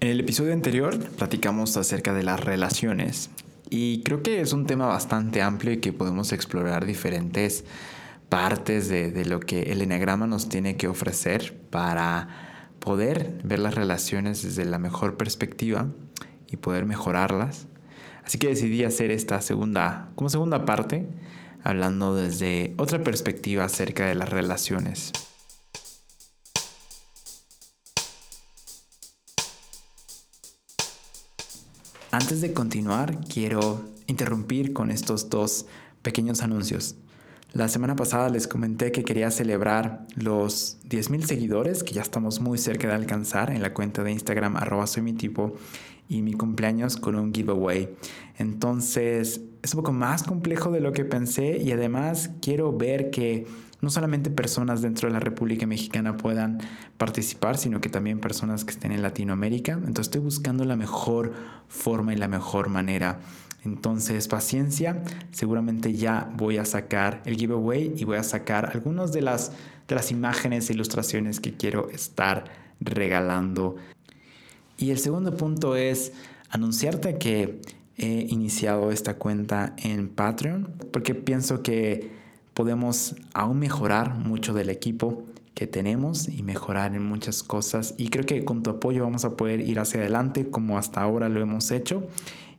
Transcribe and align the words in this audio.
En 0.00 0.08
el 0.08 0.20
episodio 0.20 0.54
anterior 0.54 0.98
platicamos 0.98 1.76
acerca 1.76 2.14
de 2.14 2.22
las 2.22 2.40
relaciones 2.40 3.28
y 3.68 4.02
creo 4.02 4.22
que 4.22 4.40
es 4.40 4.54
un 4.54 4.64
tema 4.64 4.86
bastante 4.86 5.42
amplio 5.42 5.74
y 5.74 5.76
que 5.76 5.92
podemos 5.92 6.32
explorar 6.32 6.86
diferentes 6.86 7.64
partes 8.30 8.88
de, 8.88 9.24
lo 9.26 9.40
que 9.40 9.64
el 9.64 9.82
enagrama 9.82 10.26
nos 10.26 10.48
tiene 10.48 10.78
que 10.78 10.88
ofrecer 10.88 11.54
para 11.68 12.28
poder 12.78 13.42
ver 13.44 13.58
las 13.58 13.74
relaciones 13.74 14.42
desde 14.42 14.64
la 14.64 14.78
mejor 14.78 15.18
perspectiva 15.18 15.88
y 16.50 16.56
poder 16.56 16.86
mejorarlas. 16.86 17.66
Así 18.24 18.38
que 18.38 18.48
decidí 18.48 18.84
hacer 18.84 19.10
esta 19.10 19.42
segunda, 19.42 20.12
como 20.14 20.30
segunda 20.30 20.64
parte, 20.64 21.06
hablando 21.62 22.14
desde 22.14 22.72
otra 22.78 23.04
perspectiva 23.04 23.64
acerca 23.64 24.06
de 24.06 24.14
las 24.14 24.30
relaciones. 24.30 25.12
Antes 32.12 32.40
de 32.40 32.52
continuar, 32.52 33.20
quiero 33.32 33.82
interrumpir 34.08 34.72
con 34.72 34.90
estos 34.90 35.30
dos 35.30 35.66
pequeños 36.02 36.42
anuncios. 36.42 36.96
La 37.52 37.68
semana 37.68 37.94
pasada 37.94 38.28
les 38.28 38.48
comenté 38.48 38.90
que 38.90 39.04
quería 39.04 39.30
celebrar 39.30 40.06
los 40.16 40.78
10.000 40.88 41.22
seguidores, 41.22 41.84
que 41.84 41.94
ya 41.94 42.02
estamos 42.02 42.40
muy 42.40 42.58
cerca 42.58 42.88
de 42.88 42.94
alcanzar 42.94 43.50
en 43.50 43.62
la 43.62 43.74
cuenta 43.74 44.02
de 44.02 44.10
Instagram 44.10 44.56
arroba 44.56 44.88
soy 44.88 45.02
mi 45.02 45.12
tipo, 45.12 45.56
y 46.08 46.22
mi 46.22 46.32
cumpleaños 46.32 46.96
con 46.96 47.14
un 47.14 47.32
giveaway. 47.32 47.88
Entonces 48.38 49.40
es 49.62 49.74
un 49.74 49.78
poco 49.78 49.92
más 49.92 50.24
complejo 50.24 50.72
de 50.72 50.80
lo 50.80 50.92
que 50.92 51.04
pensé 51.04 51.58
y 51.58 51.70
además 51.70 52.30
quiero 52.42 52.76
ver 52.76 53.10
que 53.10 53.46
no 53.80 53.90
solamente 53.90 54.30
personas 54.30 54.82
dentro 54.82 55.08
de 55.08 55.14
la 55.14 55.20
República 55.20 55.66
Mexicana 55.66 56.16
puedan 56.16 56.58
participar, 56.98 57.56
sino 57.56 57.80
que 57.80 57.88
también 57.88 58.20
personas 58.20 58.64
que 58.64 58.72
estén 58.72 58.92
en 58.92 59.02
Latinoamérica. 59.02 59.72
Entonces 59.72 60.06
estoy 60.06 60.20
buscando 60.20 60.64
la 60.64 60.76
mejor 60.76 61.32
forma 61.68 62.12
y 62.12 62.16
la 62.16 62.28
mejor 62.28 62.68
manera. 62.68 63.20
Entonces, 63.64 64.26
paciencia, 64.26 65.02
seguramente 65.32 65.92
ya 65.92 66.30
voy 66.36 66.56
a 66.56 66.64
sacar 66.64 67.22
el 67.26 67.36
giveaway 67.36 67.92
y 67.96 68.04
voy 68.04 68.16
a 68.16 68.22
sacar 68.22 68.70
algunas 68.72 69.12
de 69.12 69.20
las, 69.20 69.52
de 69.86 69.94
las 69.94 70.10
imágenes 70.10 70.70
e 70.70 70.72
ilustraciones 70.72 71.40
que 71.40 71.54
quiero 71.54 71.90
estar 71.90 72.44
regalando. 72.80 73.76
Y 74.78 74.90
el 74.90 74.98
segundo 74.98 75.36
punto 75.36 75.76
es 75.76 76.12
anunciarte 76.48 77.18
que 77.18 77.60
he 77.98 78.26
iniciado 78.30 78.92
esta 78.92 79.18
cuenta 79.18 79.74
en 79.76 80.08
Patreon 80.08 80.72
porque 80.90 81.14
pienso 81.14 81.62
que 81.62 82.19
podemos 82.60 83.16
aún 83.32 83.58
mejorar 83.58 84.16
mucho 84.16 84.52
del 84.52 84.68
equipo 84.68 85.22
que 85.54 85.66
tenemos 85.66 86.28
y 86.28 86.42
mejorar 86.42 86.94
en 86.94 87.02
muchas 87.02 87.42
cosas. 87.42 87.94
Y 87.96 88.10
creo 88.10 88.26
que 88.26 88.44
con 88.44 88.62
tu 88.62 88.68
apoyo 88.68 89.02
vamos 89.02 89.24
a 89.24 89.34
poder 89.34 89.62
ir 89.62 89.80
hacia 89.80 90.00
adelante 90.00 90.50
como 90.50 90.76
hasta 90.76 91.00
ahora 91.00 91.30
lo 91.30 91.40
hemos 91.40 91.70
hecho. 91.70 92.06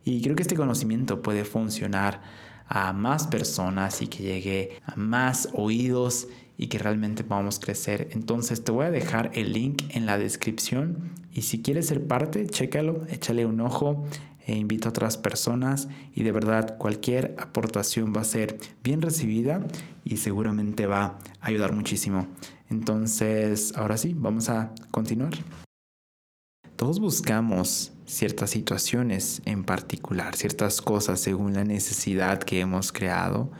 Y 0.04 0.20
creo 0.20 0.34
que 0.34 0.42
este 0.42 0.56
conocimiento 0.56 1.22
puede 1.22 1.44
funcionar 1.44 2.20
a 2.66 2.92
más 2.92 3.28
personas 3.28 4.02
y 4.02 4.08
que 4.08 4.24
llegue 4.24 4.80
a 4.84 4.96
más 4.96 5.50
oídos 5.52 6.26
y 6.58 6.66
que 6.66 6.80
realmente 6.80 7.22
podamos 7.22 7.60
crecer. 7.60 8.08
Entonces 8.10 8.64
te 8.64 8.72
voy 8.72 8.86
a 8.86 8.90
dejar 8.90 9.30
el 9.34 9.52
link 9.52 9.84
en 9.90 10.04
la 10.04 10.18
descripción. 10.18 11.12
Y 11.32 11.42
si 11.42 11.62
quieres 11.62 11.86
ser 11.86 12.08
parte, 12.08 12.44
chécalo, 12.48 13.06
échale 13.08 13.46
un 13.46 13.60
ojo 13.60 14.04
e 14.46 14.54
invito 14.54 14.88
a 14.88 14.90
otras 14.90 15.16
personas 15.16 15.88
y 16.14 16.22
de 16.22 16.32
verdad 16.32 16.76
cualquier 16.78 17.34
aportación 17.38 18.12
va 18.16 18.22
a 18.22 18.24
ser 18.24 18.58
bien 18.82 19.02
recibida 19.02 19.66
y 20.04 20.16
seguramente 20.16 20.86
va 20.86 21.18
a 21.40 21.46
ayudar 21.46 21.72
muchísimo. 21.72 22.26
Entonces, 22.70 23.72
ahora 23.76 23.96
sí, 23.96 24.14
vamos 24.16 24.48
a 24.48 24.72
continuar. 24.90 25.32
Todos 26.76 26.98
buscamos 26.98 27.92
ciertas 28.06 28.50
situaciones 28.50 29.40
en 29.44 29.62
particular, 29.64 30.34
ciertas 30.34 30.80
cosas 30.80 31.20
según 31.20 31.54
la 31.54 31.64
necesidad 31.64 32.40
que 32.40 32.60
hemos 32.60 32.92
creado. 32.92 33.52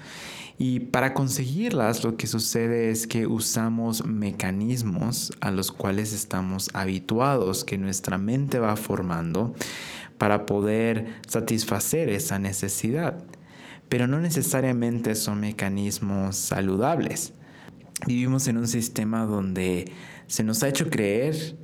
Y 0.59 0.81
para 0.81 1.15
conseguirlas 1.15 2.05
lo 2.05 2.17
que 2.17 2.27
sucede 2.27 2.91
es 2.91 3.07
que 3.07 3.27
usamos 3.27 4.05
mecanismos 4.05 5.33
a 5.41 5.51
los 5.51 5.73
cuales 5.73 6.13
estamos 6.13 6.71
habituados, 6.73 7.65
que 7.65 7.79
nuestra 7.79 8.19
mente 8.19 8.59
va 8.59 8.77
formando 8.77 9.55
para 10.23 10.47
poder 10.47 11.17
satisfacer 11.27 12.09
esa 12.09 12.39
necesidad. 12.39 13.25
Pero 13.89 14.07
no 14.07 14.21
necesariamente 14.21 15.17
son 15.17 15.41
mecanismos 15.41 16.37
saludables. 16.37 17.33
Vivimos 18.07 18.47
en 18.47 18.59
un 18.59 18.69
sistema 18.69 19.27
donde 19.27 19.91
se 20.29 20.45
nos 20.45 20.63
ha 20.63 20.69
hecho 20.69 20.91
creer 20.91 21.57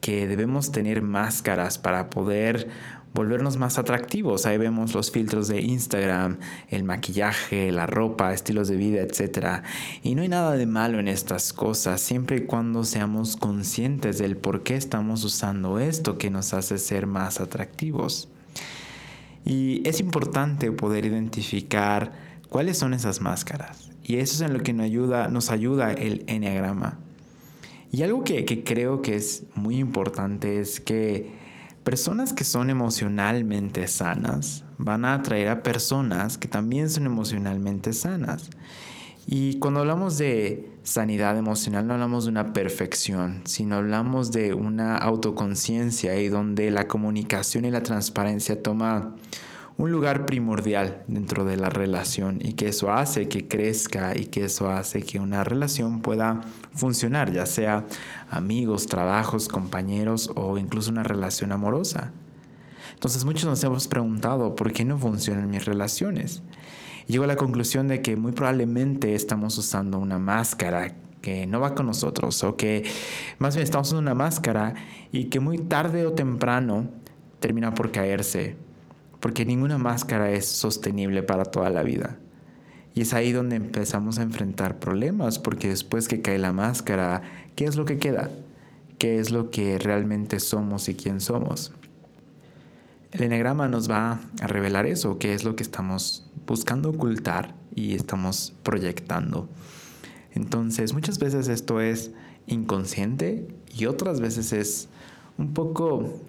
que 0.00 0.26
debemos 0.26 0.72
tener 0.72 1.02
máscaras 1.02 1.78
para 1.78 2.10
poder 2.10 2.66
volvernos 3.14 3.56
más 3.56 3.78
atractivos. 3.78 4.46
Ahí 4.46 4.58
vemos 4.58 4.94
los 4.94 5.10
filtros 5.10 5.48
de 5.48 5.60
Instagram, 5.60 6.38
el 6.68 6.84
maquillaje, 6.84 7.72
la 7.72 7.86
ropa, 7.86 8.32
estilos 8.32 8.68
de 8.68 8.76
vida, 8.76 9.00
etc. 9.02 9.62
Y 10.02 10.14
no 10.14 10.22
hay 10.22 10.28
nada 10.28 10.56
de 10.56 10.66
malo 10.66 11.00
en 11.00 11.08
estas 11.08 11.52
cosas, 11.52 12.00
siempre 12.00 12.38
y 12.38 12.40
cuando 12.46 12.84
seamos 12.84 13.36
conscientes 13.36 14.18
del 14.18 14.36
por 14.36 14.62
qué 14.62 14.76
estamos 14.76 15.24
usando 15.24 15.78
esto 15.78 16.18
que 16.18 16.30
nos 16.30 16.54
hace 16.54 16.78
ser 16.78 17.06
más 17.06 17.40
atractivos. 17.40 18.28
Y 19.44 19.86
es 19.88 20.00
importante 20.00 20.70
poder 20.70 21.06
identificar 21.06 22.12
cuáles 22.48 22.78
son 22.78 22.94
esas 22.94 23.20
máscaras. 23.20 23.90
Y 24.04 24.16
eso 24.16 24.34
es 24.34 24.40
en 24.40 24.52
lo 24.52 24.62
que 24.62 24.72
nos 24.72 25.50
ayuda, 25.50 25.92
el 25.92 26.24
enneagrama. 26.26 26.98
Y 27.92 28.02
algo 28.02 28.22
que 28.22 28.62
creo 28.64 29.02
que 29.02 29.16
es 29.16 29.44
muy 29.54 29.78
importante 29.78 30.60
es 30.60 30.78
que 30.80 31.39
Personas 31.84 32.34
que 32.34 32.44
son 32.44 32.68
emocionalmente 32.68 33.88
sanas 33.88 34.64
van 34.76 35.04
a 35.04 35.14
atraer 35.14 35.48
a 35.48 35.62
personas 35.62 36.36
que 36.36 36.46
también 36.46 36.90
son 36.90 37.06
emocionalmente 37.06 37.92
sanas. 37.94 38.50
Y 39.26 39.58
cuando 39.60 39.80
hablamos 39.80 40.18
de 40.18 40.70
sanidad 40.82 41.38
emocional 41.38 41.86
no 41.86 41.94
hablamos 41.94 42.24
de 42.24 42.30
una 42.30 42.52
perfección, 42.52 43.42
sino 43.44 43.76
hablamos 43.76 44.30
de 44.32 44.52
una 44.54 44.96
autoconciencia 44.96 46.20
y 46.20 46.28
donde 46.28 46.70
la 46.70 46.86
comunicación 46.86 47.64
y 47.64 47.70
la 47.70 47.82
transparencia 47.82 48.62
toma 48.62 49.14
un 49.76 49.90
lugar 49.90 50.26
primordial 50.26 51.02
dentro 51.06 51.44
de 51.44 51.56
la 51.56 51.70
relación 51.70 52.38
y 52.42 52.52
que 52.52 52.68
eso 52.68 52.92
hace 52.92 53.28
que 53.28 53.48
crezca 53.48 54.16
y 54.16 54.26
que 54.26 54.44
eso 54.44 54.70
hace 54.70 55.02
que 55.02 55.18
una 55.18 55.44
relación 55.44 56.02
pueda 56.02 56.42
funcionar, 56.74 57.32
ya 57.32 57.46
sea 57.46 57.86
amigos, 58.30 58.86
trabajos, 58.86 59.48
compañeros 59.48 60.30
o 60.34 60.58
incluso 60.58 60.90
una 60.90 61.02
relación 61.02 61.52
amorosa. 61.52 62.12
Entonces 62.94 63.24
muchos 63.24 63.44
nos 63.44 63.64
hemos 63.64 63.88
preguntado 63.88 64.54
por 64.54 64.72
qué 64.72 64.84
no 64.84 64.98
funcionan 64.98 65.50
mis 65.50 65.64
relaciones. 65.64 66.42
Llego 67.06 67.24
a 67.24 67.26
la 67.26 67.36
conclusión 67.36 67.88
de 67.88 68.02
que 68.02 68.16
muy 68.16 68.32
probablemente 68.32 69.14
estamos 69.14 69.56
usando 69.56 69.98
una 69.98 70.18
máscara 70.18 70.94
que 71.22 71.46
no 71.46 71.60
va 71.60 71.74
con 71.74 71.86
nosotros 71.86 72.42
o 72.44 72.56
que 72.56 72.84
más 73.38 73.54
bien 73.54 73.64
estamos 73.64 73.88
usando 73.88 74.02
una 74.02 74.14
máscara 74.14 74.74
y 75.12 75.24
que 75.24 75.40
muy 75.40 75.58
tarde 75.58 76.06
o 76.06 76.12
temprano 76.12 76.88
termina 77.40 77.74
por 77.74 77.90
caerse 77.90 78.56
porque 79.20 79.44
ninguna 79.44 79.78
máscara 79.78 80.30
es 80.32 80.46
sostenible 80.46 81.22
para 81.22 81.44
toda 81.44 81.70
la 81.70 81.82
vida. 81.82 82.18
Y 82.94 83.02
es 83.02 83.14
ahí 83.14 83.32
donde 83.32 83.56
empezamos 83.56 84.18
a 84.18 84.22
enfrentar 84.22 84.80
problemas, 84.80 85.38
porque 85.38 85.68
después 85.68 86.08
que 86.08 86.22
cae 86.22 86.38
la 86.38 86.52
máscara, 86.52 87.22
¿qué 87.54 87.64
es 87.64 87.76
lo 87.76 87.84
que 87.84 87.98
queda? 87.98 88.30
¿Qué 88.98 89.20
es 89.20 89.30
lo 89.30 89.50
que 89.50 89.78
realmente 89.78 90.40
somos 90.40 90.88
y 90.88 90.94
quién 90.94 91.20
somos? 91.20 91.72
El 93.12 93.22
enegrama 93.22 93.68
nos 93.68 93.90
va 93.90 94.20
a 94.40 94.46
revelar 94.46 94.86
eso, 94.86 95.18
qué 95.18 95.34
es 95.34 95.44
lo 95.44 95.56
que 95.56 95.62
estamos 95.62 96.28
buscando 96.46 96.90
ocultar 96.90 97.54
y 97.74 97.94
estamos 97.94 98.54
proyectando. 98.62 99.48
Entonces, 100.32 100.92
muchas 100.94 101.18
veces 101.18 101.48
esto 101.48 101.80
es 101.80 102.12
inconsciente 102.46 103.48
y 103.76 103.86
otras 103.86 104.20
veces 104.20 104.52
es 104.52 104.88
un 105.38 105.54
poco 105.54 106.20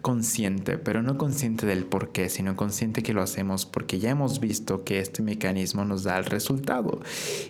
consciente, 0.00 0.78
pero 0.78 1.02
no 1.02 1.18
consciente 1.18 1.66
del 1.66 1.84
por 1.84 2.12
qué, 2.12 2.28
sino 2.28 2.56
consciente 2.56 3.02
que 3.02 3.12
lo 3.12 3.22
hacemos 3.22 3.66
porque 3.66 3.98
ya 3.98 4.10
hemos 4.10 4.40
visto 4.40 4.84
que 4.84 5.00
este 5.00 5.22
mecanismo 5.22 5.84
nos 5.84 6.04
da 6.04 6.18
el 6.18 6.24
resultado. 6.24 7.00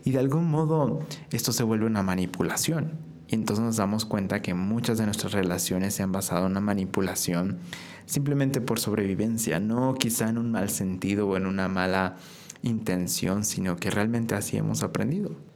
Y 0.04 0.10
de 0.10 0.18
algún 0.18 0.50
modo 0.50 1.00
esto 1.32 1.52
se 1.52 1.62
vuelve 1.62 1.86
una 1.86 2.02
manipulación. 2.02 2.92
Y 3.28 3.36
entonces 3.36 3.64
nos 3.64 3.76
damos 3.76 4.04
cuenta 4.04 4.42
que 4.42 4.54
muchas 4.54 4.98
de 4.98 5.04
nuestras 5.04 5.32
relaciones 5.32 5.94
se 5.94 6.02
han 6.02 6.10
basado 6.10 6.46
en 6.46 6.52
una 6.52 6.60
manipulación 6.60 7.58
simplemente 8.06 8.60
por 8.60 8.80
sobrevivencia, 8.80 9.60
no 9.60 9.94
quizá 9.94 10.28
en 10.28 10.38
un 10.38 10.50
mal 10.50 10.68
sentido 10.68 11.28
o 11.28 11.36
en 11.36 11.46
una 11.46 11.68
mala 11.68 12.16
intención, 12.62 13.44
sino 13.44 13.76
que 13.76 13.90
realmente 13.90 14.34
así 14.34 14.56
hemos 14.56 14.82
aprendido. 14.82 15.49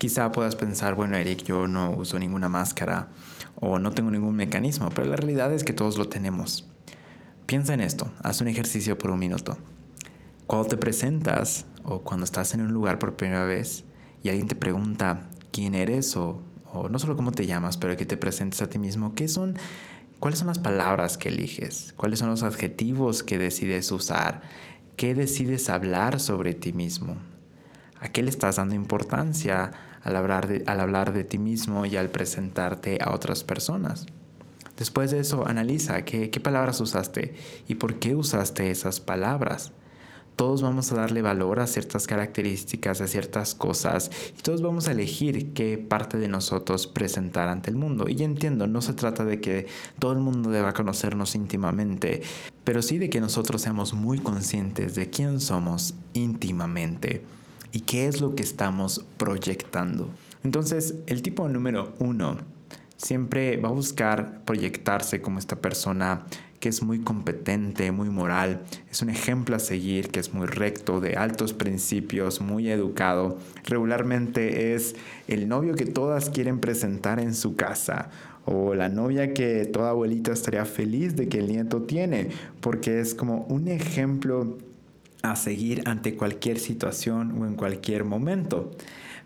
Quizá 0.00 0.32
puedas 0.32 0.56
pensar, 0.56 0.94
bueno, 0.94 1.18
Eric, 1.18 1.44
yo 1.44 1.68
no 1.68 1.90
uso 1.90 2.18
ninguna 2.18 2.48
máscara 2.48 3.08
o 3.56 3.78
no 3.78 3.90
tengo 3.90 4.10
ningún 4.10 4.34
mecanismo, 4.34 4.88
pero 4.94 5.06
la 5.06 5.16
realidad 5.16 5.52
es 5.52 5.62
que 5.62 5.74
todos 5.74 5.98
lo 5.98 6.08
tenemos. 6.08 6.66
Piensa 7.44 7.74
en 7.74 7.82
esto, 7.82 8.10
haz 8.22 8.40
un 8.40 8.48
ejercicio 8.48 8.96
por 8.96 9.10
un 9.10 9.18
minuto. 9.18 9.58
Cuando 10.46 10.68
te 10.68 10.78
presentas 10.78 11.66
o 11.84 12.00
cuando 12.00 12.24
estás 12.24 12.54
en 12.54 12.62
un 12.62 12.72
lugar 12.72 12.98
por 12.98 13.14
primera 13.16 13.44
vez 13.44 13.84
y 14.22 14.30
alguien 14.30 14.48
te 14.48 14.54
pregunta 14.54 15.28
quién 15.52 15.74
eres 15.74 16.16
o, 16.16 16.40
o 16.72 16.88
no 16.88 16.98
solo 16.98 17.14
cómo 17.14 17.30
te 17.32 17.44
llamas, 17.44 17.76
pero 17.76 17.94
que 17.98 18.06
te 18.06 18.16
presentes 18.16 18.62
a 18.62 18.70
ti 18.70 18.78
mismo, 18.78 19.14
¿qué 19.14 19.28
son 19.28 19.58
¿Cuáles 20.18 20.38
son 20.38 20.48
las 20.48 20.58
palabras 20.58 21.18
que 21.18 21.28
eliges? 21.28 21.92
¿Cuáles 21.98 22.20
son 22.20 22.30
los 22.30 22.42
adjetivos 22.42 23.22
que 23.22 23.36
decides 23.36 23.92
usar? 23.92 24.40
¿Qué 24.96 25.14
decides 25.14 25.68
hablar 25.68 26.20
sobre 26.20 26.54
ti 26.54 26.72
mismo? 26.72 27.18
¿A 28.00 28.08
qué 28.08 28.22
le 28.22 28.30
estás 28.30 28.56
dando 28.56 28.74
importancia 28.74 29.72
al 30.02 30.16
hablar 30.16 30.48
de, 30.48 30.64
al 30.66 30.80
hablar 30.80 31.12
de 31.12 31.24
ti 31.24 31.38
mismo 31.38 31.84
y 31.84 31.96
al 31.96 32.08
presentarte 32.08 32.98
a 33.02 33.14
otras 33.14 33.44
personas? 33.44 34.06
Después 34.78 35.10
de 35.10 35.20
eso, 35.20 35.46
analiza 35.46 36.02
qué, 36.06 36.30
qué 36.30 36.40
palabras 36.40 36.80
usaste 36.80 37.34
y 37.68 37.74
por 37.74 37.96
qué 37.96 38.14
usaste 38.14 38.70
esas 38.70 39.00
palabras 39.00 39.72
todos 40.40 40.62
vamos 40.62 40.90
a 40.90 40.94
darle 40.94 41.20
valor 41.20 41.60
a 41.60 41.66
ciertas 41.66 42.06
características, 42.06 43.02
a 43.02 43.06
ciertas 43.06 43.54
cosas, 43.54 44.10
y 44.38 44.40
todos 44.40 44.62
vamos 44.62 44.88
a 44.88 44.92
elegir 44.92 45.52
qué 45.52 45.76
parte 45.76 46.16
de 46.16 46.28
nosotros 46.28 46.86
presentar 46.86 47.50
ante 47.50 47.68
el 47.68 47.76
mundo. 47.76 48.08
Y 48.08 48.22
entiendo, 48.22 48.66
no 48.66 48.80
se 48.80 48.94
trata 48.94 49.26
de 49.26 49.42
que 49.42 49.66
todo 49.98 50.12
el 50.12 50.20
mundo 50.20 50.48
deba 50.48 50.72
conocernos 50.72 51.34
íntimamente, 51.34 52.22
pero 52.64 52.80
sí 52.80 52.96
de 52.96 53.10
que 53.10 53.20
nosotros 53.20 53.60
seamos 53.60 53.92
muy 53.92 54.18
conscientes 54.18 54.94
de 54.94 55.10
quién 55.10 55.40
somos 55.40 55.92
íntimamente 56.14 57.22
y 57.72 57.80
qué 57.80 58.06
es 58.06 58.20
lo 58.20 58.34
que 58.34 58.42
estamos 58.42 59.04
proyectando. 59.16 60.08
Entonces, 60.44 60.94
el 61.06 61.22
tipo 61.22 61.48
número 61.48 61.92
uno 61.98 62.38
siempre 62.96 63.56
va 63.56 63.68
a 63.68 63.72
buscar 63.72 64.44
proyectarse 64.44 65.20
como 65.20 65.38
esta 65.38 65.56
persona 65.56 66.26
que 66.60 66.68
es 66.68 66.82
muy 66.82 67.00
competente, 67.00 67.90
muy 67.90 68.10
moral, 68.10 68.60
es 68.90 69.00
un 69.00 69.08
ejemplo 69.08 69.56
a 69.56 69.58
seguir, 69.58 70.10
que 70.10 70.20
es 70.20 70.34
muy 70.34 70.46
recto, 70.46 71.00
de 71.00 71.16
altos 71.16 71.54
principios, 71.54 72.42
muy 72.42 72.70
educado. 72.70 73.38
Regularmente 73.64 74.74
es 74.74 74.94
el 75.26 75.48
novio 75.48 75.74
que 75.74 75.86
todas 75.86 76.28
quieren 76.28 76.60
presentar 76.60 77.18
en 77.18 77.34
su 77.34 77.56
casa 77.56 78.10
o 78.44 78.74
la 78.74 78.90
novia 78.90 79.32
que 79.32 79.64
toda 79.64 79.90
abuelita 79.90 80.32
estaría 80.32 80.66
feliz 80.66 81.16
de 81.16 81.28
que 81.28 81.38
el 81.38 81.48
nieto 81.48 81.82
tiene, 81.82 82.28
porque 82.60 83.00
es 83.00 83.14
como 83.14 83.44
un 83.44 83.68
ejemplo 83.68 84.58
a 85.22 85.36
seguir 85.36 85.82
ante 85.86 86.16
cualquier 86.16 86.58
situación 86.58 87.40
o 87.40 87.46
en 87.46 87.54
cualquier 87.54 88.04
momento. 88.04 88.72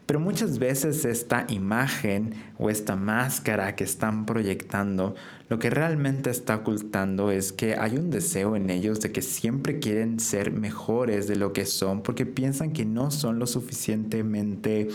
Pero 0.07 0.21
muchas 0.21 0.59
veces 0.59 1.07
esta 1.07 1.47
imagen 1.49 2.35
o 2.59 2.69
esta 2.69 2.95
máscara 2.95 3.75
que 3.75 3.85
están 3.85 4.27
proyectando, 4.27 5.15
lo 5.49 5.59
que 5.59 5.71
realmente 5.71 6.29
está 6.29 6.57
ocultando 6.57 7.31
es 7.31 7.53
que 7.53 7.77
hay 7.77 7.97
un 7.97 8.11
deseo 8.11 8.55
en 8.55 8.69
ellos 8.69 9.01
de 9.01 9.13
que 9.13 9.23
siempre 9.23 9.79
quieren 9.79 10.21
ser 10.21 10.53
mejores 10.53 11.27
de 11.27 11.37
lo 11.37 11.55
que 11.55 11.65
son 11.65 12.03
porque 12.03 12.27
piensan 12.27 12.73
que 12.73 12.85
no 12.85 13.11
son 13.11 13.39
lo 13.39 13.47
suficientemente 13.47 14.89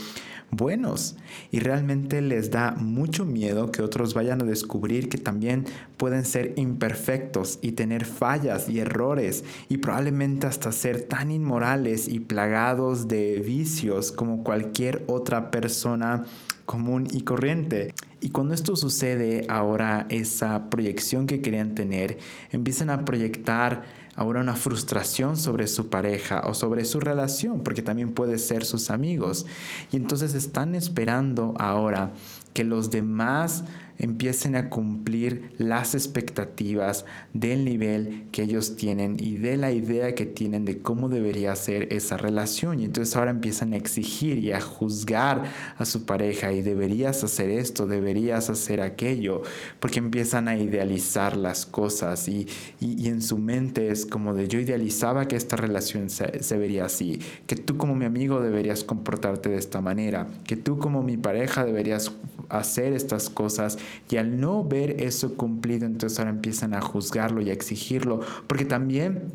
buenos 0.52 1.16
y 1.52 1.60
realmente 1.60 2.22
les 2.22 2.52
da 2.52 2.72
mucho 2.72 3.26
miedo 3.26 3.72
que 3.72 3.82
otros 3.82 4.14
vayan 4.14 4.42
a 4.42 4.46
descubrir 4.46 5.10
que 5.10 5.18
también 5.18 5.66
pueden 5.98 6.26
ser 6.26 6.54
imperfectos 6.58 7.60
y 7.62 7.74
tener 7.74 8.06
fallas 8.06 8.70
y 8.70 8.80
errores 8.80 9.44
y 9.70 9.78
probablemente 9.78 10.48
hasta 10.48 10.72
ser 10.72 11.04
tan 11.04 11.32
inmorales 11.32 12.08
y 12.08 12.20
plagados 12.20 13.08
de 13.08 13.40
vicios 13.40 14.12
como 14.12 14.44
cualquier 14.44 15.04
otra 15.08 15.52
persona 15.52 16.26
común 16.66 17.08
y 17.12 17.22
corriente. 17.22 17.96
Y 18.22 18.30
cuando 18.30 18.54
esto 18.54 18.76
sucede, 18.76 19.46
ahora 19.50 20.06
esa 20.10 20.70
proyección 20.70 21.26
que 21.26 21.42
querían 21.42 21.74
tener, 21.74 22.20
empiezan 22.52 22.92
a 22.92 23.06
proyectar 23.06 23.84
ahora 24.20 24.42
una 24.42 24.58
frustración 24.58 25.38
sobre 25.38 25.66
su 25.68 25.88
pareja 25.88 26.42
o 26.46 26.54
sobre 26.54 26.84
su 26.84 27.00
relación, 27.00 27.64
porque 27.64 27.82
también 27.82 28.12
puede 28.12 28.38
ser 28.38 28.66
sus 28.66 28.90
amigos. 28.90 29.46
Y 29.94 29.96
entonces 29.96 30.34
están 30.34 30.76
esperando 30.76 31.54
ahora 31.58 32.12
que 32.54 32.66
los 32.66 32.92
demás 32.92 33.64
empiecen 34.00 34.56
a 34.56 34.70
cumplir 34.70 35.52
las 35.58 35.94
expectativas 35.94 37.06
del 37.34 37.66
nivel 37.66 38.28
que 38.32 38.44
ellos 38.44 38.78
tienen 38.78 39.18
y 39.20 39.36
de 39.38 39.58
la 39.58 39.72
idea 39.72 40.16
que 40.16 40.26
tienen 40.26 40.64
de 40.66 40.80
cómo 40.80 41.10
debería 41.10 41.56
ser 41.56 41.94
esa 41.94 42.18
relación. 42.18 42.80
Y 42.80 42.86
entonces 42.86 43.16
ahora 43.16 43.32
empiezan 43.32 43.74
a 43.74 43.78
exigir 43.78 44.40
y 44.40 44.54
a 44.54 44.62
juzgar 44.62 45.44
a 45.78 45.86
su 45.86 46.06
pareja 46.06 46.54
y 46.54 46.62
deberías 46.62 47.24
hacer 47.24 47.50
esto, 47.50 47.86
deberías 47.88 48.50
hacer 48.50 48.80
aquello, 48.82 49.42
porque 49.80 50.00
empiezan 50.00 50.48
a 50.48 50.58
idealizar 50.58 51.36
las 51.36 51.66
cosas 51.66 52.28
y, 52.28 52.48
en 52.80 53.22
su 53.22 53.38
mente 53.38 53.90
es 53.90 54.06
como 54.06 54.34
de 54.34 54.48
yo 54.48 54.60
idealizaba 54.60 55.28
que 55.28 55.36
esta 55.36 55.56
relación 55.56 56.10
se, 56.10 56.44
se 56.44 56.58
vería 56.58 56.86
así, 56.86 57.20
que 57.48 57.56
tú 57.56 57.78
como 57.78 57.96
mi 57.96 58.06
amigo 58.06 58.40
deberías 58.40 58.84
comportarte 58.84 59.50
de 59.50 59.58
esta 59.58 59.82
manera, 59.82 60.28
que 60.46 60.56
tú 60.56 60.78
como 60.78 61.02
mi 61.02 61.18
pareja 61.18 61.66
deberías 61.66 62.12
hacer 62.50 62.94
estas 62.94 63.30
cosas 63.30 63.78
y 64.10 64.18
al 64.18 64.40
no 64.40 64.64
ver 64.64 65.02
eso 65.02 65.36
cumplido, 65.36 65.86
entonces 65.86 66.20
ahora 66.20 66.32
empiezan 66.32 66.74
a 66.74 66.82
juzgarlo 66.82 67.42
y 67.42 67.50
a 67.50 67.54
exigirlo, 67.54 68.22
porque 68.48 68.66
también 68.66 69.32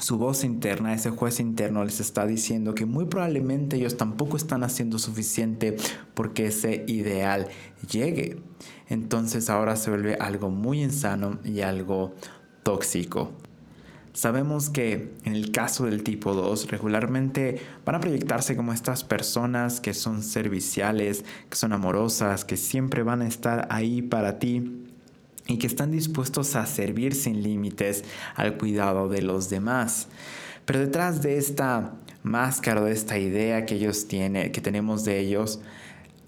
su 0.00 0.18
voz 0.18 0.44
interna, 0.44 0.92
ese 0.92 1.10
juez 1.10 1.40
interno 1.40 1.82
les 1.84 2.00
está 2.00 2.26
diciendo 2.26 2.74
que 2.74 2.84
muy 2.84 3.06
probablemente 3.06 3.76
ellos 3.76 3.96
tampoco 3.96 4.36
están 4.36 4.62
haciendo 4.62 4.98
suficiente 4.98 5.76
porque 6.14 6.46
ese 6.46 6.84
ideal 6.86 7.48
llegue. 7.90 8.36
Entonces 8.88 9.48
ahora 9.48 9.76
se 9.76 9.90
vuelve 9.90 10.16
algo 10.16 10.50
muy 10.50 10.82
insano 10.82 11.38
y 11.44 11.62
algo 11.62 12.14
tóxico. 12.62 13.32
Sabemos 14.16 14.70
que 14.70 15.12
en 15.24 15.34
el 15.34 15.52
caso 15.52 15.84
del 15.84 16.02
tipo 16.02 16.32
2 16.32 16.70
regularmente 16.70 17.60
van 17.84 17.96
a 17.96 18.00
proyectarse 18.00 18.56
como 18.56 18.72
estas 18.72 19.04
personas 19.04 19.78
que 19.78 19.92
son 19.92 20.22
serviciales, 20.22 21.22
que 21.50 21.56
son 21.56 21.74
amorosas, 21.74 22.46
que 22.46 22.56
siempre 22.56 23.02
van 23.02 23.20
a 23.20 23.28
estar 23.28 23.68
ahí 23.70 24.00
para 24.00 24.38
ti 24.38 24.86
y 25.46 25.58
que 25.58 25.66
están 25.66 25.90
dispuestos 25.90 26.56
a 26.56 26.64
servir 26.64 27.14
sin 27.14 27.42
límites 27.42 28.04
al 28.36 28.56
cuidado 28.56 29.10
de 29.10 29.20
los 29.20 29.50
demás. 29.50 30.08
Pero 30.64 30.80
detrás 30.80 31.20
de 31.20 31.36
esta 31.36 31.92
máscara, 32.22 32.80
de 32.80 32.92
esta 32.92 33.18
idea 33.18 33.66
que 33.66 33.74
ellos 33.74 34.08
tienen, 34.08 34.50
que 34.50 34.62
tenemos 34.62 35.04
de 35.04 35.20
ellos, 35.20 35.60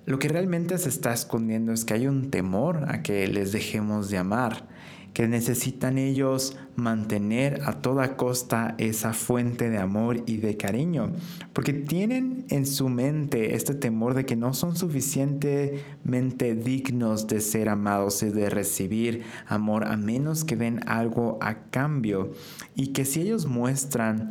lo 0.05 0.19
que 0.19 0.29
realmente 0.29 0.77
se 0.77 0.91
está 0.91 1.15
escondiendo 1.15 1.73
es 1.73 1.87
que 1.87 1.95
hay 1.95 2.07
un 2.07 2.31
temor 2.31 2.85
a 2.89 3.03
que 3.03 3.27
les 3.29 3.53
dejemos 3.53 4.11
de 4.11 4.19
amar 4.19 4.69
que 5.19 5.27
necesitan 5.27 5.99
ellos 5.99 6.57
mantener 6.77 7.63
a 7.65 7.81
toda 7.81 8.17
costa 8.17 8.77
esa 8.79 9.13
fuente 9.13 9.69
de 9.69 9.79
amor 9.79 10.23
y 10.27 10.37
de 10.37 10.57
cariño, 10.57 11.11
porque 11.53 11.73
tienen 11.73 12.45
en 12.51 12.65
su 12.65 12.89
mente 12.89 13.57
este 13.57 13.75
temor 13.75 14.15
de 14.15 14.25
que 14.25 14.37
no 14.37 14.55
son 14.55 14.77
suficientemente 14.77 16.55
dignos 16.55 17.27
de 17.27 17.41
ser 17.41 17.69
amados 17.69 18.23
y 18.23 18.31
de 18.31 18.49
recibir 18.49 19.25
amor 19.49 19.89
a 19.89 19.97
menos 19.97 20.45
que 20.45 20.55
den 20.55 20.89
algo 20.89 21.39
a 21.41 21.65
cambio, 21.71 22.31
y 22.77 22.93
que 22.93 23.05
si 23.05 23.23
ellos 23.23 23.47
muestran 23.47 24.29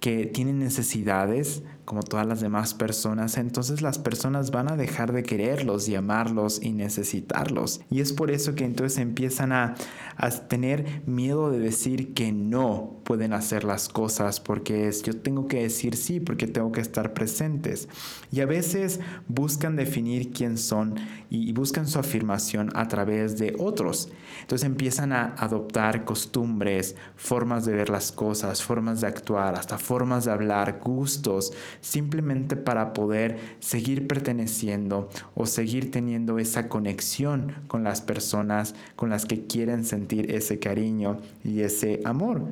que 0.00 0.24
tienen 0.24 0.60
necesidades, 0.60 1.62
como 1.84 2.02
todas 2.02 2.26
las 2.26 2.40
demás 2.40 2.74
personas, 2.74 3.36
entonces 3.38 3.82
las 3.82 3.98
personas 3.98 4.50
van 4.50 4.70
a 4.70 4.76
dejar 4.76 5.12
de 5.12 5.22
quererlos 5.22 5.88
y 5.88 5.94
amarlos 5.94 6.62
y 6.62 6.72
necesitarlos. 6.72 7.80
Y 7.90 8.00
es 8.00 8.12
por 8.12 8.30
eso 8.30 8.54
que 8.54 8.64
entonces 8.64 8.98
empiezan 8.98 9.52
a, 9.52 9.74
a 10.16 10.30
tener 10.30 11.02
miedo 11.06 11.50
de 11.50 11.58
decir 11.58 12.14
que 12.14 12.32
no 12.32 13.00
pueden 13.04 13.32
hacer 13.32 13.64
las 13.64 13.88
cosas 13.88 14.40
porque 14.40 14.88
es 14.88 15.02
yo 15.02 15.16
tengo 15.16 15.48
que 15.48 15.62
decir 15.62 15.96
sí 15.96 16.20
porque 16.20 16.46
tengo 16.46 16.70
que 16.72 16.80
estar 16.80 17.12
presentes. 17.14 17.88
Y 18.30 18.40
a 18.40 18.46
veces 18.46 19.00
buscan 19.28 19.76
definir 19.76 20.32
quién 20.32 20.58
son 20.58 20.94
y 21.30 21.52
buscan 21.52 21.86
su 21.86 21.98
afirmación 21.98 22.70
a 22.74 22.88
través 22.88 23.38
de 23.38 23.56
otros. 23.58 24.10
Entonces 24.42 24.66
empiezan 24.66 25.12
a 25.12 25.34
adoptar 25.38 26.04
costumbres, 26.04 26.96
formas 27.16 27.64
de 27.64 27.72
ver 27.72 27.90
las 27.90 28.12
cosas, 28.12 28.62
formas 28.62 29.00
de 29.00 29.06
actuar, 29.06 29.54
hasta 29.54 29.78
formas 29.78 30.24
de 30.24 30.32
hablar, 30.32 30.80
gustos, 30.82 31.52
simplemente 31.80 32.56
para 32.56 32.92
poder 32.92 33.38
seguir 33.60 34.06
perteneciendo 34.06 35.08
o 35.34 35.46
seguir 35.46 35.90
teniendo 35.90 36.38
esa 36.38 36.68
conexión 36.68 37.54
con 37.68 37.84
las 37.84 38.00
personas 38.00 38.74
con 38.96 39.10
las 39.10 39.26
que 39.26 39.46
quieren 39.46 39.84
sentir 39.84 40.30
ese 40.30 40.58
cariño 40.58 41.18
y 41.44 41.60
ese 41.60 42.00
amor. 42.04 42.42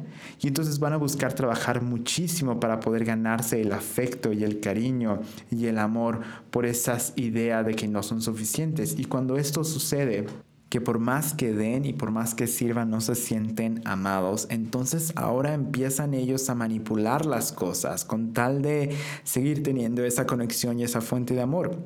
Y 0.41 0.49
entonces 0.49 0.79
van 0.79 0.93
a 0.93 0.97
buscar 0.97 1.33
trabajar 1.33 1.83
muchísimo 1.83 2.61
para 2.61 2.81
poder 2.81 3.05
ganarse 3.05 3.61
el 3.61 3.73
afecto 3.73 4.33
y 4.33 4.45
el 4.45 4.61
cariño 4.61 5.21
y 5.51 5.67
el 5.67 5.79
amor 5.79 6.21
por 6.51 6.67
esas 6.67 7.13
ideas 7.17 7.65
de 7.67 7.75
que 7.75 7.89
no 7.89 8.03
son 8.03 8.23
suficientes. 8.23 8.99
Y 8.99 9.05
cuando 9.05 9.37
esto 9.37 9.65
sucede, 9.65 10.27
que 10.71 10.81
por 10.81 11.01
más 11.01 11.35
que 11.35 11.53
den 11.53 11.85
y 11.85 11.93
por 11.93 12.13
más 12.13 12.35
que 12.35 12.47
sirvan 12.47 12.91
no 12.91 13.01
se 13.01 13.17
sienten 13.17 13.83
amados, 13.85 14.47
entonces 14.51 15.13
ahora 15.17 15.53
empiezan 15.53 16.15
ellos 16.15 16.49
a 16.49 16.55
manipular 16.55 17.27
las 17.27 17.53
cosas 17.53 18.05
con 18.05 18.33
tal 18.33 18.63
de 18.63 18.97
seguir 19.25 19.65
teniendo 19.65 20.05
esa 20.05 20.27
conexión 20.27 20.79
y 20.79 20.85
esa 20.85 21.01
fuente 21.01 21.35
de 21.35 21.43
amor. 21.43 21.77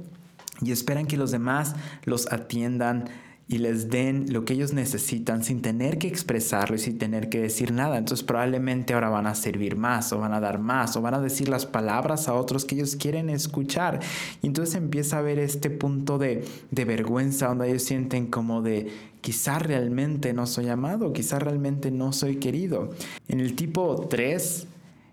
Y 0.61 0.71
esperan 0.71 1.07
que 1.07 1.17
los 1.17 1.31
demás 1.31 1.75
los 2.05 2.31
atiendan 2.31 3.07
y 3.47 3.59
les 3.59 3.91
den 3.91 4.33
lo 4.33 4.45
que 4.45 4.55
ellos 4.55 4.73
necesitan 4.73 5.45
sin 5.45 5.61
tener 5.61 5.99
que 5.99 6.09
expresarlo 6.09 6.77
y 6.77 6.79
sin 6.79 6.97
tener 6.97 7.29
que 7.29 7.41
decir 7.41 7.73
nada. 7.73 7.99
Entonces 7.99 8.25
probablemente 8.25 8.95
ahora 8.95 9.11
van 9.11 9.27
a 9.27 9.35
servir 9.35 9.77
más 9.77 10.13
o 10.13 10.19
van 10.19 10.33
a 10.33 10.41
dar 10.41 10.59
más 10.59 10.97
o 10.97 11.03
van 11.03 11.15
a 11.15 11.21
decir 11.21 11.49
las 11.49 11.67
palabras 11.67 12.29
a 12.29 12.35
otros 12.35 12.65
que 12.65 12.75
ellos 12.75 12.97
quieren 12.97 13.29
escuchar. 13.29 14.01
Y 14.43 14.47
entonces 14.47 14.77
empieza 14.77 15.17
a 15.17 15.19
haber 15.19 15.39
este 15.39 15.69
punto 15.69 16.17
de, 16.17 16.45
de 16.71 16.85
vergüenza 16.87 17.49
donde 17.49 17.69
ellos 17.69 17.83
sienten 17.83 18.29
como 18.29 18.63
de 18.63 18.91
quizá 19.21 19.59
realmente 19.59 20.33
no 20.33 20.47
soy 20.47 20.69
amado, 20.69 21.13
quizá 21.13 21.39
realmente 21.39 21.91
no 21.91 22.13
soy 22.13 22.37
querido. 22.37 22.91
En 23.29 23.41
el 23.41 23.57
tipo 23.57 24.07
3, 24.09 24.67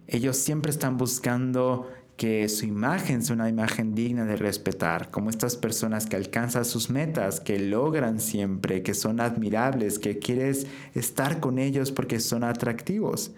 ellos 0.07 0.38
siempre 0.38 0.71
están 0.71 0.97
buscando 0.97 1.89
que 2.21 2.47
su 2.49 2.67
imagen 2.67 3.23
sea 3.23 3.33
una 3.33 3.49
imagen 3.49 3.95
digna 3.95 4.25
de 4.25 4.35
respetar, 4.35 5.09
como 5.09 5.31
estas 5.31 5.55
personas 5.55 6.05
que 6.05 6.15
alcanzan 6.15 6.65
sus 6.65 6.91
metas, 6.91 7.39
que 7.39 7.57
logran 7.57 8.19
siempre, 8.19 8.83
que 8.83 8.93
son 8.93 9.19
admirables, 9.19 9.97
que 9.97 10.19
quieres 10.19 10.67
estar 10.93 11.39
con 11.39 11.57
ellos 11.57 11.91
porque 11.91 12.19
son 12.19 12.43
atractivos. 12.43 13.31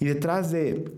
Y 0.00 0.04
detrás 0.04 0.50
de 0.50 0.92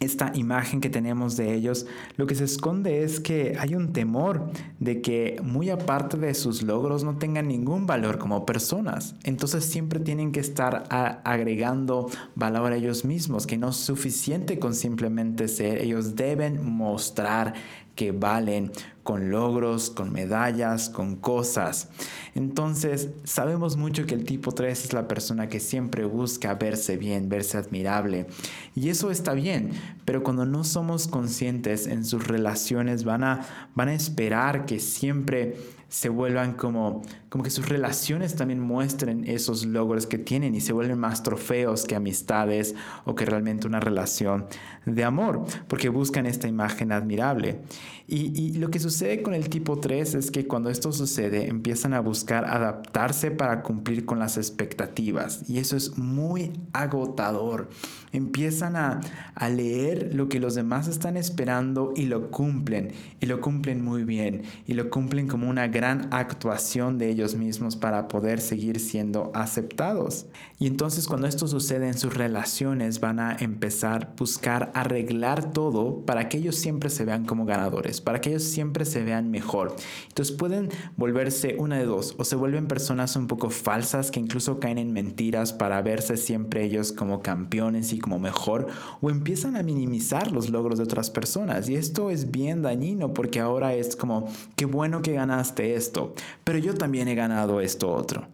esta 0.00 0.32
imagen 0.34 0.80
que 0.80 0.90
tenemos 0.90 1.36
de 1.36 1.54
ellos, 1.54 1.86
lo 2.16 2.26
que 2.26 2.34
se 2.34 2.44
esconde 2.44 3.02
es 3.02 3.20
que 3.20 3.56
hay 3.58 3.74
un 3.74 3.92
temor 3.92 4.50
de 4.78 5.00
que 5.02 5.40
muy 5.42 5.70
aparte 5.70 6.16
de 6.16 6.34
sus 6.34 6.62
logros 6.62 7.04
no 7.04 7.18
tengan 7.18 7.48
ningún 7.48 7.86
valor 7.86 8.18
como 8.18 8.46
personas. 8.46 9.16
Entonces 9.24 9.64
siempre 9.64 10.00
tienen 10.00 10.32
que 10.32 10.40
estar 10.40 10.84
agregando 10.90 12.08
valor 12.34 12.72
a 12.72 12.76
ellos 12.76 13.04
mismos, 13.04 13.46
que 13.46 13.58
no 13.58 13.70
es 13.70 13.76
suficiente 13.76 14.58
con 14.58 14.74
simplemente 14.74 15.48
ser, 15.48 15.82
ellos 15.82 16.14
deben 16.14 16.64
mostrar 16.64 17.54
que 17.98 18.12
valen 18.12 18.70
con 19.02 19.32
logros, 19.32 19.90
con 19.90 20.12
medallas, 20.12 20.88
con 20.88 21.16
cosas. 21.16 21.88
Entonces, 22.36 23.08
sabemos 23.24 23.76
mucho 23.76 24.06
que 24.06 24.14
el 24.14 24.22
tipo 24.22 24.52
3 24.52 24.84
es 24.84 24.92
la 24.92 25.08
persona 25.08 25.48
que 25.48 25.58
siempre 25.58 26.04
busca 26.04 26.54
verse 26.54 26.96
bien, 26.96 27.28
verse 27.28 27.58
admirable. 27.58 28.28
Y 28.76 28.88
eso 28.90 29.10
está 29.10 29.32
bien, 29.32 29.72
pero 30.04 30.22
cuando 30.22 30.46
no 30.46 30.62
somos 30.62 31.08
conscientes 31.08 31.88
en 31.88 32.04
sus 32.04 32.28
relaciones 32.28 33.02
van 33.02 33.24
a, 33.24 33.44
van 33.74 33.88
a 33.88 33.94
esperar 33.94 34.64
que 34.64 34.78
siempre 34.78 35.56
se 35.88 36.10
vuelvan 36.10 36.52
como, 36.52 37.02
como 37.28 37.42
que 37.42 37.50
sus 37.50 37.68
relaciones 37.68 38.36
también 38.36 38.60
muestren 38.60 39.24
esos 39.26 39.64
logros 39.64 40.06
que 40.06 40.18
tienen 40.18 40.54
y 40.54 40.60
se 40.60 40.72
vuelven 40.72 40.98
más 40.98 41.22
trofeos 41.22 41.84
que 41.84 41.96
amistades 41.96 42.74
o 43.04 43.14
que 43.14 43.24
realmente 43.24 43.66
una 43.66 43.80
relación 43.80 44.46
de 44.84 45.04
amor, 45.04 45.44
porque 45.66 45.88
buscan 45.88 46.26
esta 46.26 46.46
imagen 46.46 46.92
admirable. 46.92 47.62
Y, 48.06 48.38
y 48.40 48.54
lo 48.54 48.70
que 48.70 48.80
sucede 48.80 49.22
con 49.22 49.34
el 49.34 49.48
tipo 49.50 49.80
3 49.80 50.14
es 50.14 50.30
que 50.30 50.46
cuando 50.46 50.70
esto 50.70 50.92
sucede 50.92 51.48
empiezan 51.48 51.92
a 51.92 52.00
buscar 52.00 52.44
adaptarse 52.46 53.30
para 53.30 53.62
cumplir 53.62 54.06
con 54.06 54.18
las 54.18 54.38
expectativas 54.38 55.48
y 55.48 55.58
eso 55.58 55.76
es 55.76 55.98
muy 55.98 56.52
agotador. 56.72 57.68
Empiezan 58.12 58.76
a, 58.76 59.00
a 59.34 59.48
leer 59.50 60.14
lo 60.14 60.30
que 60.30 60.40
los 60.40 60.54
demás 60.54 60.88
están 60.88 61.18
esperando 61.18 61.92
y 61.94 62.06
lo 62.06 62.30
cumplen 62.30 62.92
y 63.20 63.26
lo 63.26 63.40
cumplen 63.42 63.84
muy 63.84 64.04
bien 64.04 64.42
y 64.66 64.72
lo 64.72 64.88
cumplen 64.88 65.28
como 65.28 65.48
una 65.48 65.68
gran 65.78 66.08
actuación 66.12 66.98
de 66.98 67.08
ellos 67.08 67.36
mismos 67.36 67.76
para 67.76 68.08
poder 68.08 68.40
seguir 68.40 68.80
siendo 68.80 69.30
aceptados. 69.32 70.26
Y 70.58 70.66
entonces 70.66 71.06
cuando 71.06 71.28
esto 71.28 71.46
sucede 71.46 71.86
en 71.86 71.96
sus 71.96 72.14
relaciones 72.14 72.98
van 72.98 73.20
a 73.20 73.36
empezar 73.38 74.08
a 74.08 74.14
buscar 74.18 74.72
arreglar 74.74 75.52
todo 75.52 76.04
para 76.04 76.28
que 76.28 76.38
ellos 76.38 76.56
siempre 76.56 76.90
se 76.90 77.04
vean 77.04 77.26
como 77.26 77.44
ganadores, 77.44 78.00
para 78.00 78.20
que 78.20 78.30
ellos 78.30 78.42
siempre 78.42 78.84
se 78.84 79.04
vean 79.04 79.30
mejor. 79.30 79.76
Entonces 80.08 80.34
pueden 80.34 80.68
volverse 80.96 81.54
una 81.60 81.78
de 81.78 81.84
dos, 81.84 82.16
o 82.18 82.24
se 82.24 82.34
vuelven 82.34 82.66
personas 82.66 83.14
un 83.14 83.28
poco 83.28 83.48
falsas 83.48 84.10
que 84.10 84.18
incluso 84.18 84.58
caen 84.58 84.78
en 84.78 84.92
mentiras 84.92 85.52
para 85.52 85.80
verse 85.80 86.16
siempre 86.16 86.64
ellos 86.64 86.90
como 86.90 87.22
campeones 87.22 87.92
y 87.92 88.00
como 88.00 88.18
mejor, 88.18 88.66
o 89.00 89.10
empiezan 89.10 89.54
a 89.54 89.62
minimizar 89.62 90.32
los 90.32 90.50
logros 90.50 90.78
de 90.78 90.84
otras 90.84 91.10
personas. 91.10 91.68
Y 91.68 91.76
esto 91.76 92.10
es 92.10 92.32
bien 92.32 92.62
dañino 92.62 93.14
porque 93.14 93.38
ahora 93.38 93.74
es 93.74 93.94
como, 93.94 94.26
qué 94.56 94.64
bueno 94.64 95.02
que 95.02 95.12
ganaste 95.12 95.67
esto, 95.74 96.14
pero 96.44 96.58
yo 96.58 96.74
también 96.74 97.08
he 97.08 97.14
ganado 97.14 97.60
esto 97.60 97.90
otro. 97.90 98.26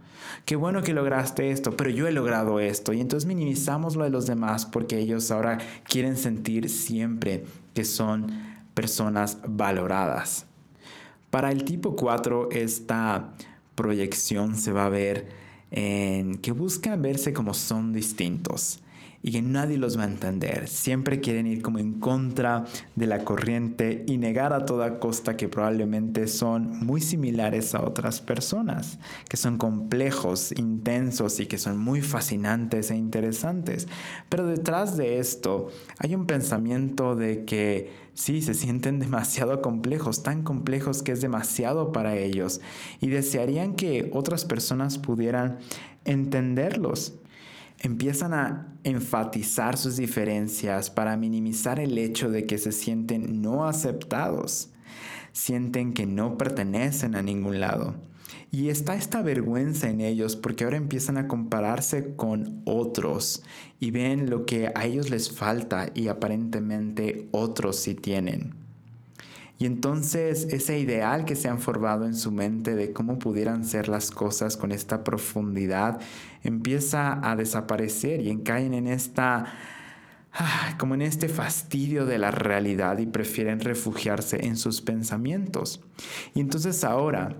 Qué 0.45 0.57
bueno 0.57 0.83
que 0.83 0.93
lograste 0.93 1.50
esto, 1.50 1.76
pero 1.76 1.91
yo 1.91 2.07
he 2.07 2.12
logrado 2.12 2.61
esto. 2.61 2.93
Y 2.93 3.00
entonces 3.00 3.26
minimizamos 3.26 3.97
lo 3.97 4.05
de 4.05 4.11
los 4.11 4.26
demás 4.26 4.67
porque 4.67 4.99
ellos 4.99 5.31
ahora 5.31 5.59
quieren 5.85 6.17
sentir 6.17 6.69
siempre 6.69 7.45
que 7.75 7.85
son 7.85 8.26
personas 8.75 9.38
valoradas. 9.47 10.47
Para 11.31 11.50
el 11.50 11.64
tipo 11.64 11.97
4, 11.97 12.50
esta 12.53 13.35
proyección 13.75 14.57
se 14.57 14.73
va 14.73 14.87
a 14.87 14.91
ver 14.91 15.29
en 15.71 16.37
que 16.37 16.53
buscan 16.53 17.03
verse 17.03 17.33
como 17.33 17.55
son 17.55 17.93
distintos 17.93 18.81
y 19.25 19.33
que 19.33 19.40
nadie 19.40 19.78
los 19.78 19.99
va 19.99 20.02
a 20.02 20.07
entender. 20.07 20.69
Siempre 20.69 21.21
quieren 21.21 21.47
ir 21.47 21.62
como 21.62 21.78
en 21.78 21.95
contra 21.95 22.66
de 22.95 23.07
la 23.07 23.25
corriente 23.25 24.04
y 24.07 24.19
negar 24.19 24.52
a 24.52 24.66
toda 24.66 24.99
costa 24.99 25.35
que 25.35 25.49
probablemente 25.49 26.28
son 26.28 26.78
muy 26.81 27.00
similares 27.00 27.75
a 27.75 27.83
otras 27.83 28.21
personas, 28.21 28.99
que 29.26 29.38
son 29.38 29.57
complejos, 29.57 30.52
intensos 30.52 31.40
y 31.40 31.47
que 31.47 31.57
son 31.57 31.78
muy 31.78 32.02
fascinantes 32.02 32.90
e 32.90 32.97
interesantes. 32.97 33.88
Pero 34.28 34.47
detrás 34.47 34.99
de 34.99 35.19
esto 35.19 35.69
hay 35.97 36.14
un 36.14 36.26
pensamiento 36.26 37.16
de 37.16 37.47
que 37.47 37.93
sí, 38.12 38.43
se 38.43 38.52
sienten 38.52 38.99
demasiado 39.00 39.62
complejos, 39.62 40.23
tan 40.23 40.43
complejos 40.43 41.02
que 41.02 41.12
es 41.12 41.23
demasiado 41.23 41.93
para 41.93 42.14
ellos 42.19 42.61
y 43.00 43.09
desearían 43.09 43.75
que 43.75 44.11
otras 44.12 44.45
personas 44.45 44.99
pudieran 44.99 45.61
entenderlos 46.04 47.14
empiezan 47.85 48.33
a 48.33 48.75
enfatizar 48.83 49.76
sus 49.76 49.97
diferencias 49.97 50.88
para 50.88 51.19
minimizar 51.19 51.79
el 51.79 51.99
hecho 51.99 52.31
de 52.31 52.47
que 52.47 52.57
se 52.57 52.73
sienten 52.73 53.43
no 53.43 53.67
aceptados, 53.67 54.71
sienten 55.33 55.93
que 55.93 56.07
no 56.07 56.38
pertenecen 56.38 57.14
a 57.14 57.21
ningún 57.21 57.61
lado. 57.61 57.95
Y 58.50 58.71
está 58.71 58.95
esta 58.95 59.21
vergüenza 59.21 59.91
en 59.91 60.00
ellos 60.00 60.35
porque 60.35 60.64
ahora 60.64 60.79
empiezan 60.79 61.19
a 61.19 61.29
compararse 61.29 62.14
con 62.17 62.62
otros 62.64 63.43
y 63.81 63.91
ven 63.91 64.31
lo 64.31 64.47
que 64.47 64.73
a 64.75 64.87
ellos 64.87 65.11
les 65.11 65.31
falta 65.31 65.91
y 65.95 66.09
aparentemente 66.09 67.29
otros 67.33 67.76
sí 67.76 67.95
tienen. 67.95 68.63
Y 69.58 69.66
entonces 69.66 70.49
ese 70.50 70.78
ideal 70.78 71.25
que 71.25 71.37
se 71.37 71.49
han 71.49 71.61
formado 71.61 72.06
en 72.06 72.14
su 72.14 72.32
mente 72.32 72.75
de 72.75 72.92
cómo 72.92 73.18
pudieran 73.18 73.64
ser 73.64 73.88
las 73.88 74.11
cosas 74.11 74.56
con 74.56 74.73
esta 74.73 75.04
profundidad 75.04 76.00
empieza 76.42 77.20
a 77.28 77.37
desaparecer 77.37 78.20
y 78.20 78.37
caen 78.38 78.75
en 78.75 78.88
esta 78.88 79.46
ah, 80.32 80.75
como 80.78 80.94
en 80.94 81.02
este 81.02 81.28
fastidio 81.28 82.04
de 82.04 82.18
la 82.18 82.32
realidad 82.32 82.99
y 82.99 83.06
prefieren 83.06 83.61
refugiarse 83.61 84.44
en 84.44 84.56
sus 84.56 84.82
pensamientos. 84.82 85.80
Y 86.34 86.40
entonces 86.40 86.82
ahora 86.82 87.37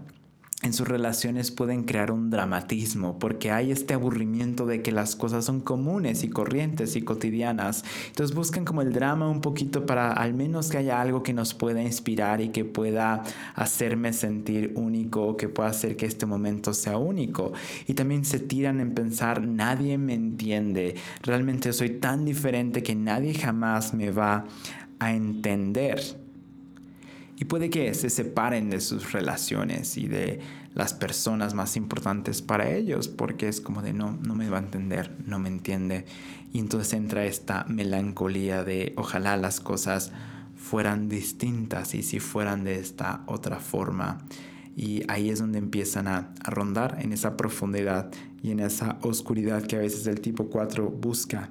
en 0.65 0.73
sus 0.73 0.89
relaciones 0.89 1.51
pueden 1.51 1.85
crear 1.85 2.11
un 2.11 2.31
dramatismo 2.31 3.19
porque 3.19 3.51
hay 3.51 3.71
este 3.71 3.93
aburrimiento 3.93 4.65
de 4.65 4.81
que 4.81 4.93
las 4.93 5.15
cosas 5.15 5.45
son 5.45 5.61
comunes 5.61 6.25
y 6.25 6.31
corrientes 6.31 6.97
y 6.97 7.03
cotidianas. 7.03 7.85
Entonces 8.09 8.35
buscan 8.35 8.65
como 8.65 8.81
el 8.81 8.95
drama 8.95 9.29
un 9.29 9.43
poquito 9.43 9.85
para 9.85 10.13
al 10.13 10.33
menos 10.33 10.71
que 10.71 10.79
haya 10.79 11.03
algo 11.03 11.23
que 11.23 11.35
nos 11.35 11.53
pueda 11.53 11.83
inspirar 11.83 12.41
y 12.41 12.49
que 12.49 12.65
pueda 12.65 13.23
hacerme 13.55 14.15
sentir 14.15 14.73
único, 14.75 15.37
que 15.37 15.51
pueda 15.51 15.69
hacer 15.69 15.97
que 15.97 16.07
este 16.07 16.25
momento 16.25 16.73
sea 16.73 16.97
único. 16.97 17.53
Y 17.87 17.93
también 17.93 18.25
se 18.25 18.39
tiran 18.39 18.81
en 18.81 18.95
pensar, 18.95 19.47
nadie 19.47 19.99
me 19.99 20.15
entiende, 20.15 20.95
realmente 21.23 21.75
soy 21.75 21.91
tan 21.91 22.25
diferente 22.25 22.83
que 22.83 22.95
nadie 22.95 23.35
jamás 23.35 23.93
me 23.93 24.11
va 24.11 24.47
a 24.99 25.13
entender. 25.13 26.24
Y 27.37 27.47
puede 27.47 27.69
que 27.69 27.93
se 27.95 28.11
separen 28.11 28.71
de 28.71 28.81
sus 28.81 29.13
relaciones 29.13 29.97
y 29.97 30.07
de 30.07 30.41
las 30.75 30.95
personas 30.95 31.55
más 31.55 31.77
importantes 31.77 32.43
para 32.43 32.71
ellos, 32.71 33.09
porque 33.09 33.49
es 33.49 33.61
como 33.61 33.83
de 33.83 33.93
no, 33.93 34.13
no 34.23 34.35
me 34.35 34.49
va 34.49 34.59
a 34.59 34.63
entender, 34.63 35.17
no 35.27 35.39
me 35.39 35.49
entiende. 35.49 36.05
Y 36.53 36.61
entonces 36.61 36.93
entra 36.93 37.25
esta 37.25 37.65
melancolía 37.69 38.63
de 38.63 38.93
ojalá 38.97 39.37
las 39.37 39.61
cosas 39.61 40.13
fueran 40.57 41.09
distintas 41.09 41.95
y 41.95 42.03
si 42.03 42.21
fueran 42.21 42.65
de 42.65 42.79
esta 42.79 43.23
otra 43.27 43.59
forma. 43.59 44.19
Y 44.77 45.03
ahí 45.09 45.31
es 45.31 45.41
donde 45.41 45.59
empiezan 45.59 46.07
a, 46.07 46.33
a 46.45 46.51
rondar 46.51 46.99
en 47.01 47.13
esa 47.13 47.37
profundidad 47.37 48.11
y 48.43 48.51
en 48.53 48.61
esa 48.61 48.99
oscuridad 49.03 49.65
que 49.65 49.77
a 49.77 49.81
veces 49.81 50.07
el 50.07 50.21
tipo 50.21 50.49
4 50.49 50.89
busca 50.89 51.51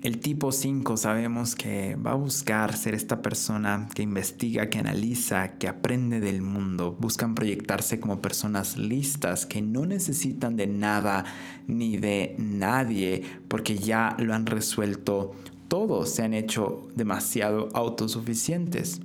el 0.00 0.20
tipo 0.20 0.52
5 0.52 0.96
sabemos 0.96 1.56
que 1.56 1.96
va 1.96 2.12
a 2.12 2.14
buscar 2.14 2.76
ser 2.76 2.94
esta 2.94 3.20
persona 3.20 3.88
que 3.94 4.02
investiga, 4.02 4.70
que 4.70 4.78
analiza, 4.78 5.58
que 5.58 5.66
aprende 5.66 6.20
del 6.20 6.40
mundo. 6.40 6.96
Buscan 7.00 7.34
proyectarse 7.34 7.98
como 7.98 8.22
personas 8.22 8.76
listas 8.76 9.44
que 9.44 9.60
no 9.60 9.86
necesitan 9.86 10.56
de 10.56 10.68
nada 10.68 11.24
ni 11.66 11.96
de 11.96 12.36
nadie 12.38 13.24
porque 13.48 13.76
ya 13.76 14.14
lo 14.18 14.34
han 14.34 14.46
resuelto 14.46 15.34
todo, 15.66 16.06
se 16.06 16.22
han 16.22 16.32
hecho 16.32 16.88
demasiado 16.94 17.68
autosuficientes. 17.74 19.00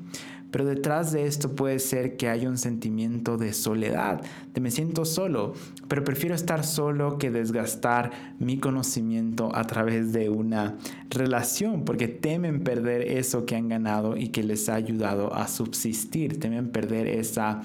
Pero 0.53 0.65
detrás 0.65 1.11
de 1.11 1.25
esto 1.25 1.55
puede 1.55 1.79
ser 1.79 2.15
que 2.15 2.29
haya 2.29 2.47
un 2.47 2.59
sentimiento 2.59 3.37
de 3.37 3.53
soledad, 3.53 4.21
de 4.53 4.61
me 4.61 4.69
siento 4.69 5.03
solo, 5.03 5.53
pero 5.87 6.03
prefiero 6.03 6.35
estar 6.35 6.63
solo 6.63 7.17
que 7.17 7.31
desgastar 7.31 8.11
mi 8.37 8.59
conocimiento 8.59 9.49
a 9.55 9.63
través 9.63 10.13
de 10.13 10.29
una 10.29 10.75
relación, 11.09 11.85
porque 11.85 12.07
temen 12.07 12.63
perder 12.63 13.01
eso 13.01 13.47
que 13.47 13.55
han 13.55 13.67
ganado 13.67 14.15
y 14.15 14.27
que 14.27 14.43
les 14.43 14.69
ha 14.69 14.75
ayudado 14.75 15.33
a 15.33 15.47
subsistir, 15.47 16.39
temen 16.39 16.69
perder 16.69 17.07
esa 17.07 17.63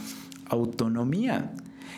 autonomía. 0.49 1.53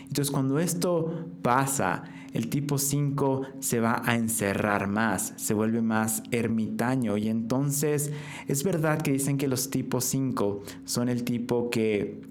Entonces 0.09 0.33
cuando 0.33 0.59
esto 0.59 1.25
pasa, 1.41 2.03
el 2.33 2.49
tipo 2.49 2.79
5 2.79 3.43
se 3.59 3.81
va 3.81 4.03
a 4.05 4.15
encerrar 4.15 4.87
más, 4.87 5.35
se 5.37 5.55
vuelve 5.55 5.83
más 5.83 6.23
ermitaño. 6.31 7.17
Y 7.17 7.29
entonces 7.29 8.13
es 8.47 8.63
verdad 8.65 9.03
que 9.03 9.13
dicen 9.13 9.39
que 9.39 9.49
los 9.49 9.71
tipos 9.71 10.05
5 10.05 10.63
son 10.85 11.09
el 11.09 11.25
tipo 11.25 11.71
que 11.71 12.30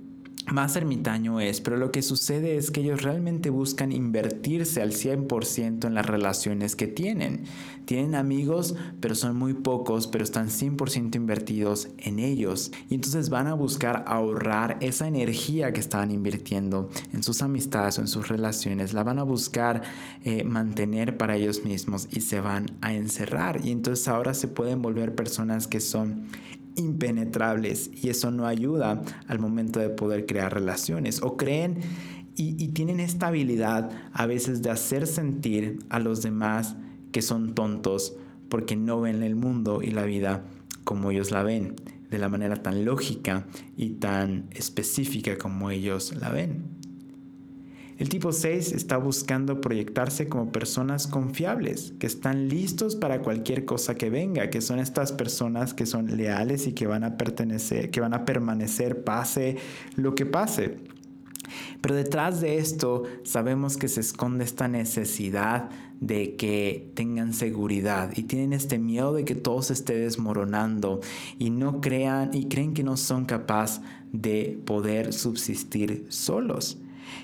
más 0.52 0.76
ermitaño 0.76 1.40
es, 1.40 1.62
pero 1.62 1.78
lo 1.78 1.92
que 1.92 2.02
sucede 2.02 2.58
es 2.58 2.72
que 2.72 2.82
ellos 2.82 3.02
realmente 3.02 3.50
buscan 3.50 3.92
invertirse 3.92 4.82
al 4.82 4.92
100% 4.92 5.86
en 5.86 5.94
las 5.94 6.06
relaciones 6.06 6.76
que 6.76 6.88
tienen. 6.88 7.44
Tienen 7.86 8.14
amigos, 8.14 8.76
pero 9.00 9.16
son 9.16 9.36
muy 9.36 9.54
pocos, 9.54 10.08
pero 10.08 10.24
están 10.24 10.50
100% 10.50 11.16
invertidos 11.16 11.90
en 11.98 12.20
ellos. 12.20 12.72
Y 12.90 12.96
entonces 12.96 13.30
van 13.30 13.48
a 13.48 13.54
buscar 13.54 14.04
ahorrar 14.08 14.78
esa 14.82 15.08
energía 15.08 15.74
que 15.74 15.80
estaban 15.80 16.12
invirtiendo 16.12 16.90
en 17.14 17.24
sus 17.24 17.42
amistades 17.42 17.98
o 17.98 18.02
en 18.02 18.08
sus 18.08 18.28
relaciones. 18.28 18.94
La 18.94 19.04
van 19.04 19.20
a 19.20 19.24
buscar 19.24 19.82
eh, 20.24 20.44
mantener 20.44 21.18
para 21.18 21.36
ellos 21.36 21.66
mismos 21.66 22.08
y 22.12 22.22
se 22.22 22.42
van 22.42 22.68
a 22.82 22.94
encerrar. 22.94 23.66
Y 23.66 23.72
entonces 23.72 24.08
ahora 24.08 24.34
se 24.34 24.48
pueden 24.48 24.82
volver 24.82 25.16
personas 25.16 25.68
que 25.68 25.80
son 25.80 26.28
impenetrables 26.80 27.92
y 27.94 28.10
eso 28.10 28.32
no 28.32 28.48
ayuda 28.48 29.02
al 29.28 29.40
momento 29.40 29.80
de 29.80 29.90
poder 29.90 30.26
crear 30.26 30.54
relaciones 30.54 31.22
o 31.22 31.38
creen 31.38 31.78
y, 32.36 32.70
tienen 32.70 33.02
esta 33.02 33.28
habilidad 33.28 33.92
a 34.14 34.26
veces 34.26 34.62
de 34.62 34.70
hacer 34.70 35.08
sentir 35.08 35.80
a 35.90 36.00
los 36.00 36.22
demás 36.22 36.78
que 37.12 37.22
son 37.22 37.54
tontos 37.54 38.16
porque 38.48 38.78
no 38.78 39.02
ven 39.02 39.24
el 39.24 39.36
mundo 39.36 39.82
y 39.84 39.92
la 39.92 40.04
vida 40.04 40.46
como 40.86 41.12
ellos 41.12 41.32
la 41.32 41.44
ven, 41.44 41.76
de 42.10 42.18
la 42.18 42.30
manera 42.30 42.56
tan 42.64 42.86
lógica 42.86 43.46
y 43.76 43.90
tan 43.92 44.48
específica 44.52 45.38
como 45.38 45.70
ellos 45.70 46.16
la 46.16 46.30
ven. 46.30 46.79
El 48.00 48.08
tipo 48.08 48.32
6 48.32 48.72
está 48.72 48.96
buscando 48.96 49.60
proyectarse 49.60 50.30
como 50.30 50.54
personas 50.54 51.06
confiables, 51.06 51.94
que 52.00 52.08
están 52.08 52.48
listos 52.48 52.96
para 52.96 53.22
cualquier 53.22 53.66
cosa 53.66 53.96
que 53.96 54.10
venga, 54.10 54.50
que 54.50 54.62
son 54.62 54.80
estas 54.80 55.12
personas 55.12 55.74
que 55.74 55.86
son 55.86 56.16
leales 56.16 56.66
y 56.66 56.72
que 56.72 56.88
van 56.88 57.04
a 57.04 57.18
pertenecer, 57.18 57.92
que 57.92 58.00
van 58.00 58.14
a 58.14 58.24
permanecer 58.24 59.04
pase 59.04 59.58
lo 59.98 60.16
que 60.16 60.26
pase. 60.26 60.78
Pero 61.82 61.94
detrás 61.94 62.40
de 62.40 62.60
esto 62.60 63.04
sabemos 63.24 63.76
que 63.76 63.90
se 63.90 64.00
esconde 64.00 64.46
esta 64.46 64.70
necesidad 64.70 65.70
de 66.00 66.38
que 66.38 66.94
tengan 66.94 67.34
seguridad 67.34 68.14
y 68.16 68.24
tienen 68.24 68.54
este 68.54 68.80
miedo 68.80 69.12
de 69.12 69.26
que 69.26 69.36
todo 69.36 69.62
se 69.62 69.74
esté 69.74 69.98
desmoronando 69.98 71.02
y 71.38 71.50
no 71.50 71.82
crean 71.82 72.30
y 72.34 72.46
creen 72.46 72.74
que 72.74 72.84
no 72.84 72.96
son 72.96 73.26
capaces 73.26 73.82
de 74.14 74.58
poder 74.64 75.12
subsistir 75.12 76.06
solos. 76.08 76.78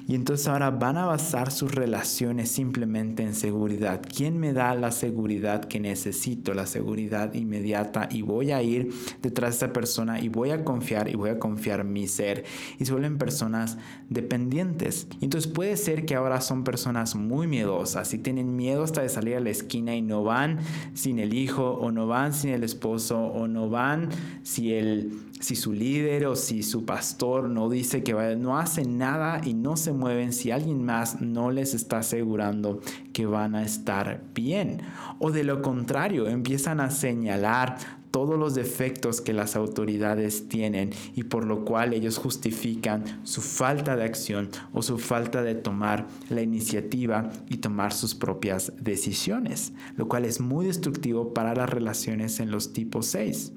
Y 0.07 0.15
entonces 0.15 0.47
ahora 0.47 0.71
van 0.71 0.97
a 0.97 1.05
basar 1.05 1.51
sus 1.51 1.73
relaciones 1.73 2.51
simplemente 2.51 3.23
en 3.23 3.33
seguridad. 3.33 4.01
¿Quién 4.01 4.39
me 4.39 4.53
da 4.53 4.75
la 4.75 4.91
seguridad 4.91 5.65
que 5.65 5.79
necesito? 5.79 6.53
La 6.53 6.65
seguridad 6.65 7.33
inmediata. 7.33 8.09
Y 8.11 8.21
voy 8.21 8.51
a 8.51 8.61
ir 8.61 8.93
detrás 9.21 9.51
de 9.51 9.65
esa 9.65 9.73
persona 9.73 10.19
y 10.19 10.29
voy 10.29 10.51
a 10.51 10.63
confiar 10.63 11.09
y 11.09 11.15
voy 11.15 11.29
a 11.29 11.39
confiar 11.39 11.83
mi 11.83 12.07
ser. 12.07 12.43
Y 12.79 12.85
se 12.85 12.93
personas 13.11 13.77
dependientes. 14.09 15.07
Y 15.19 15.25
entonces 15.25 15.51
puede 15.51 15.77
ser 15.77 16.05
que 16.05 16.15
ahora 16.15 16.41
son 16.41 16.63
personas 16.63 17.15
muy 17.15 17.47
miedosas 17.47 18.13
y 18.13 18.17
tienen 18.17 18.55
miedo 18.55 18.83
hasta 18.83 19.01
de 19.01 19.09
salir 19.09 19.35
a 19.35 19.39
la 19.39 19.49
esquina 19.49 19.95
y 19.95 20.01
no 20.01 20.23
van 20.23 20.59
sin 20.93 21.19
el 21.19 21.33
hijo 21.33 21.71
o 21.71 21.91
no 21.91 22.07
van 22.07 22.33
sin 22.33 22.51
el 22.51 22.63
esposo 22.63 23.19
o 23.19 23.47
no 23.47 23.69
van 23.69 24.09
si 24.43 24.73
el 24.73 25.11
si 25.39 25.55
su 25.55 25.73
líder 25.73 26.25
o 26.25 26.35
si 26.35 26.63
su 26.63 26.85
pastor 26.85 27.49
no 27.49 27.69
dice 27.69 28.03
que 28.03 28.13
no 28.37 28.57
hace 28.57 28.85
nada 28.85 29.41
y 29.43 29.53
no 29.53 29.77
se 29.77 29.91
mueven 29.91 30.33
si 30.33 30.51
alguien 30.51 30.83
más 30.83 31.21
no 31.21 31.51
les 31.51 31.73
está 31.73 31.99
asegurando 31.99 32.79
que 33.13 33.25
van 33.25 33.55
a 33.55 33.63
estar 33.63 34.23
bien. 34.33 34.81
O 35.19 35.31
de 35.31 35.43
lo 35.43 35.61
contrario, 35.61 36.27
empiezan 36.27 36.79
a 36.79 36.89
señalar 36.89 37.77
todos 38.15 38.39
los 38.39 38.55
defectos 38.55 39.19
que 39.19 39.33
las 39.33 39.57
autoridades 39.57 40.47
tienen 40.47 40.91
y 41.15 41.23
por 41.23 41.45
lo 41.45 41.65
cual 41.65 41.91
ellos 41.91 42.17
justifican 42.17 43.19
su 43.23 43.41
falta 43.41 43.97
de 43.97 44.05
acción 44.05 44.51
o 44.71 44.81
su 44.81 44.97
falta 44.97 45.43
de 45.43 45.53
tomar 45.53 46.07
la 46.29 46.41
iniciativa 46.41 47.29
y 47.49 47.57
tomar 47.57 47.91
sus 47.91 48.15
propias 48.15 48.71
decisiones, 48.79 49.73
lo 49.97 50.07
cual 50.07 50.23
es 50.23 50.39
muy 50.39 50.65
destructivo 50.65 51.33
para 51.33 51.53
las 51.55 51.69
relaciones 51.69 52.39
en 52.39 52.51
los 52.51 52.71
tipos 52.71 53.07
6. 53.07 53.51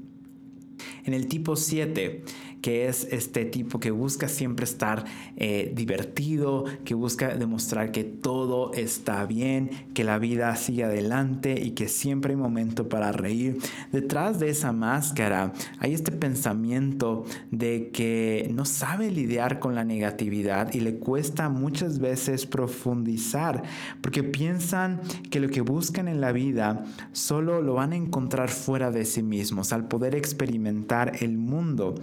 En 1.09 1.15
el 1.15 1.27
tipo 1.27 1.57
7 1.57 2.23
que 2.63 2.89
es 2.89 3.07
este 3.11 3.45
tipo 3.45 3.81
que 3.81 3.91
busca 3.91 4.29
siempre 4.29 4.65
estar 4.65 5.05
eh, 5.37 5.73
divertido, 5.75 6.65
que 6.85 6.95
busca 6.95 7.35
demostrar 7.37 7.93
que 7.93 8.05
todo 8.05 8.73
está 8.75 9.25
bien, 9.27 9.71
que 9.95 10.05
la 10.05 10.19
vida 10.19 10.55
sigue 10.57 10.85
adelante 10.85 11.61
y 11.61 11.73
que 11.73 11.89
siempre 11.89 12.33
hay 12.33 12.37
momento 12.37 12.89
para 12.89 13.13
reír. 13.13 13.59
Detrás 13.93 14.41
de 14.41 14.51
esa 14.51 14.73
máscara 14.73 15.53
hay 15.79 15.95
este 15.95 16.13
pensamiento 16.13 17.25
de 17.51 17.91
que 17.93 18.51
no 18.53 18.65
sabe 18.65 19.11
lidiar 19.11 19.59
con 19.61 19.75
la 19.75 19.85
negatividad 19.85 20.73
y 20.75 20.81
le 20.81 20.99
cuesta 20.99 21.49
muchas 21.49 21.99
veces 22.01 22.47
profundizar 22.47 23.63
porque 24.01 24.23
piensan 24.23 25.01
que 25.31 25.41
lo 25.41 25.49
que 25.49 25.61
buscan 25.61 26.09
en 26.09 26.21
la 26.21 26.33
vida 26.33 26.85
solo 27.13 27.63
lo 27.63 27.75
van 27.75 27.93
a 27.93 27.97
encontrar 27.97 28.49
fuera 28.51 28.91
de 28.91 29.05
sí 29.05 29.23
mismos 29.23 29.73
al 29.73 29.87
poder 29.87 30.15
experimentar 30.15 30.98
el 31.07 31.39
mundo 31.39 31.95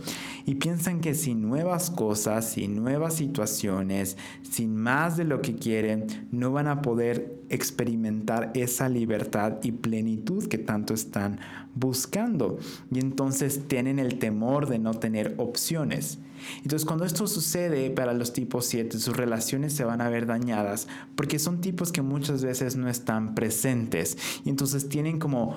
y 0.45 0.55
piensan 0.55 1.01
que 1.01 1.13
sin 1.13 1.41
nuevas 1.41 1.89
cosas, 1.89 2.49
sin 2.49 2.75
nuevas 2.75 3.15
situaciones, 3.15 4.17
sin 4.49 4.75
más 4.75 5.17
de 5.17 5.25
lo 5.25 5.41
que 5.41 5.55
quieren, 5.55 6.08
no 6.31 6.51
van 6.51 6.67
a 6.67 6.81
poder 6.81 7.43
experimentar 7.49 8.51
esa 8.55 8.89
libertad 8.89 9.58
y 9.63 9.71
plenitud 9.71 10.47
que 10.47 10.58
tanto 10.58 10.93
están 10.93 11.39
buscando. 11.75 12.58
Y 12.91 12.99
entonces 12.99 13.67
tienen 13.67 13.99
el 13.99 14.19
temor 14.19 14.67
de 14.67 14.79
no 14.79 14.93
tener 14.93 15.36
opciones. 15.38 16.19
Entonces 16.58 16.86
cuando 16.86 17.05
esto 17.05 17.27
sucede 17.27 17.89
para 17.89 18.13
los 18.13 18.34
tipos 18.34 18.65
7, 18.65 18.99
sus 18.99 19.15
relaciones 19.15 19.73
se 19.73 19.84
van 19.84 20.01
a 20.01 20.10
ver 20.10 20.25
dañadas 20.25 20.88
porque 21.15 21.39
son 21.39 21.62
tipos 21.62 21.91
que 21.91 22.01
muchas 22.01 22.43
veces 22.43 22.75
no 22.75 22.89
están 22.89 23.36
presentes. 23.36 24.17
Y 24.43 24.49
entonces 24.49 24.89
tienen 24.89 25.19
como 25.19 25.55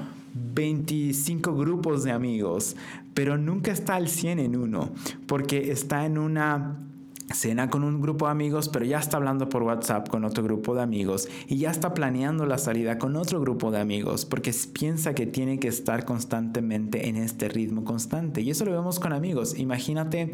25 0.55 1.55
grupos 1.55 2.05
de 2.05 2.13
amigos, 2.13 2.77
pero 3.15 3.39
nunca 3.39 3.73
está 3.73 3.97
al 3.97 4.09
100 4.09 4.39
en 4.39 4.57
uno 4.57 4.93
porque 5.27 5.71
está 5.71 6.07
en 6.07 6.19
una 6.19 6.88
cena 7.33 7.71
con 7.71 7.85
un 7.85 8.01
grupo 8.01 8.27
de 8.27 8.33
amigos, 8.33 8.69
pero 8.69 8.85
ya 8.85 8.99
está 8.99 9.19
hablando 9.19 9.49
por 9.49 9.63
WhatsApp 9.63 10.09
con 10.09 10.25
otro 10.25 10.43
grupo 10.43 10.75
de 10.75 10.83
amigos 10.83 11.29
y 11.47 11.59
ya 11.59 11.71
está 11.71 11.95
planeando 11.95 12.47
la 12.47 12.59
salida 12.59 12.99
con 12.99 13.17
otro 13.17 13.41
grupo 13.41 13.71
de 13.71 13.81
amigos 13.81 14.25
porque 14.25 14.55
piensa 14.73 15.15
que 15.15 15.27
tiene 15.27 15.59
que 15.59 15.69
estar 15.69 16.05
constantemente 16.05 17.09
en 17.09 17.17
este 17.17 17.49
ritmo 17.49 17.85
constante. 17.85 18.41
Y 18.41 18.51
eso 18.51 18.65
lo 18.65 18.73
vemos 18.73 18.99
con 18.99 19.13
amigos. 19.13 19.59
Imagínate 19.59 20.31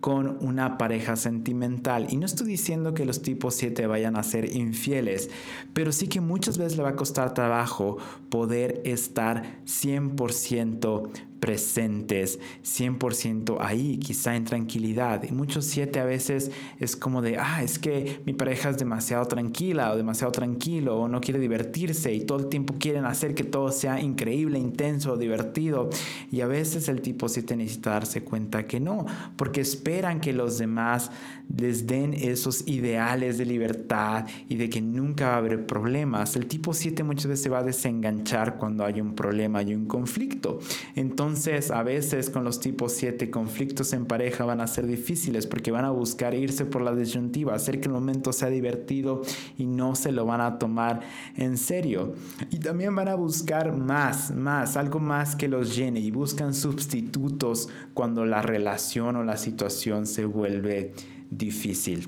con 0.00 0.38
una 0.40 0.78
pareja 0.78 1.16
sentimental. 1.16 2.06
Y 2.10 2.16
no 2.16 2.26
estoy 2.26 2.46
diciendo 2.46 2.94
que 2.94 3.04
los 3.04 3.22
tipos 3.22 3.54
7 3.54 3.86
vayan 3.86 4.16
a 4.16 4.22
ser 4.22 4.54
infieles, 4.54 5.30
pero 5.72 5.92
sí 5.92 6.08
que 6.08 6.20
muchas 6.20 6.58
veces 6.58 6.76
le 6.76 6.84
va 6.84 6.90
a 6.90 6.96
costar 6.96 7.34
trabajo 7.34 7.98
poder 8.28 8.82
estar 8.84 9.60
100% 9.66 11.10
presentes, 11.46 12.40
100% 12.64 13.58
ahí, 13.60 13.98
quizá 13.98 14.34
en 14.34 14.44
tranquilidad. 14.44 15.22
Y 15.22 15.30
muchos 15.30 15.64
siete 15.64 16.00
a 16.00 16.04
veces 16.04 16.50
es 16.80 16.96
como 16.96 17.22
de, 17.22 17.38
ah, 17.38 17.62
es 17.62 17.78
que 17.78 18.20
mi 18.26 18.32
pareja 18.32 18.70
es 18.70 18.78
demasiado 18.78 19.24
tranquila 19.26 19.92
o 19.92 19.96
demasiado 19.96 20.32
tranquilo 20.32 20.98
o 20.98 21.08
no 21.08 21.20
quiere 21.20 21.38
divertirse 21.38 22.12
y 22.12 22.22
todo 22.22 22.40
el 22.40 22.48
tiempo 22.48 22.74
quieren 22.80 23.04
hacer 23.04 23.36
que 23.36 23.44
todo 23.44 23.70
sea 23.70 24.00
increíble, 24.00 24.58
intenso, 24.58 25.16
divertido. 25.16 25.88
Y 26.32 26.40
a 26.40 26.48
veces 26.48 26.88
el 26.88 27.00
tipo 27.00 27.28
siete 27.28 27.54
necesita 27.54 27.90
darse 27.90 28.24
cuenta 28.24 28.66
que 28.66 28.80
no, 28.80 29.06
porque 29.36 29.60
esperan 29.60 30.18
que 30.20 30.32
los 30.32 30.58
demás 30.58 31.12
les 31.56 31.86
den 31.86 32.12
esos 32.12 32.66
ideales 32.66 33.38
de 33.38 33.46
libertad 33.46 34.26
y 34.48 34.56
de 34.56 34.68
que 34.68 34.80
nunca 34.80 35.28
va 35.28 35.34
a 35.34 35.38
haber 35.38 35.64
problemas. 35.64 36.34
El 36.34 36.46
tipo 36.46 36.74
7 36.74 37.04
muchas 37.04 37.26
veces 37.26 37.44
se 37.44 37.48
va 37.48 37.58
a 37.58 37.62
desenganchar 37.62 38.56
cuando 38.56 38.84
hay 38.84 39.00
un 39.00 39.14
problema, 39.14 39.60
hay 39.60 39.74
un 39.74 39.86
conflicto. 39.86 40.58
Entonces, 40.96 41.35
entonces 41.36 41.70
a 41.70 41.82
veces 41.82 42.30
con 42.30 42.44
los 42.44 42.60
tipos 42.60 42.92
7 42.92 43.30
conflictos 43.30 43.92
en 43.92 44.06
pareja 44.06 44.46
van 44.46 44.62
a 44.62 44.66
ser 44.66 44.86
difíciles 44.86 45.46
porque 45.46 45.70
van 45.70 45.84
a 45.84 45.90
buscar 45.90 46.34
irse 46.34 46.64
por 46.64 46.80
la 46.80 46.94
disyuntiva, 46.94 47.54
hacer 47.54 47.78
que 47.78 47.88
el 47.88 47.92
momento 47.92 48.32
sea 48.32 48.48
divertido 48.48 49.20
y 49.58 49.66
no 49.66 49.94
se 49.96 50.12
lo 50.12 50.24
van 50.24 50.40
a 50.40 50.58
tomar 50.58 51.00
en 51.36 51.58
serio. 51.58 52.14
Y 52.50 52.60
también 52.60 52.94
van 52.94 53.08
a 53.08 53.16
buscar 53.16 53.76
más, 53.76 54.34
más, 54.34 54.78
algo 54.78 54.98
más 54.98 55.36
que 55.36 55.46
los 55.46 55.76
llene 55.76 56.00
y 56.00 56.10
buscan 56.10 56.54
sustitutos 56.54 57.68
cuando 57.92 58.24
la 58.24 58.40
relación 58.40 59.16
o 59.16 59.22
la 59.22 59.36
situación 59.36 60.06
se 60.06 60.24
vuelve 60.24 60.94
difícil. 61.30 62.06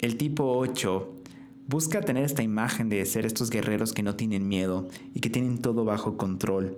El 0.00 0.18
tipo 0.18 0.52
8 0.58 1.14
busca 1.66 2.02
tener 2.02 2.24
esta 2.24 2.42
imagen 2.42 2.90
de 2.90 3.06
ser 3.06 3.24
estos 3.24 3.48
guerreros 3.48 3.94
que 3.94 4.02
no 4.02 4.16
tienen 4.16 4.48
miedo 4.48 4.86
y 5.14 5.20
que 5.20 5.30
tienen 5.30 5.56
todo 5.56 5.86
bajo 5.86 6.18
control. 6.18 6.76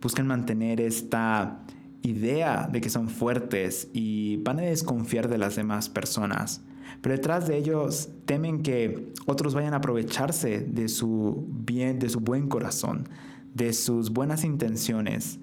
Buscan 0.00 0.26
mantener 0.26 0.80
esta 0.80 1.60
idea 2.02 2.68
de 2.70 2.80
que 2.80 2.90
son 2.90 3.08
fuertes 3.08 3.88
y 3.92 4.38
van 4.38 4.58
a 4.58 4.62
desconfiar 4.62 5.28
de 5.28 5.38
las 5.38 5.56
demás 5.56 5.88
personas. 5.88 6.62
Pero 7.00 7.14
detrás 7.14 7.46
de 7.46 7.56
ellos 7.56 8.10
temen 8.26 8.62
que 8.62 9.12
otros 9.26 9.54
vayan 9.54 9.74
a 9.74 9.78
aprovecharse 9.78 10.60
de 10.60 10.88
su 10.88 11.46
bien, 11.48 11.98
de 11.98 12.08
su 12.08 12.20
buen 12.20 12.48
corazón, 12.48 13.08
de 13.54 13.72
sus 13.72 14.10
buenas 14.10 14.44
intenciones 14.44 15.38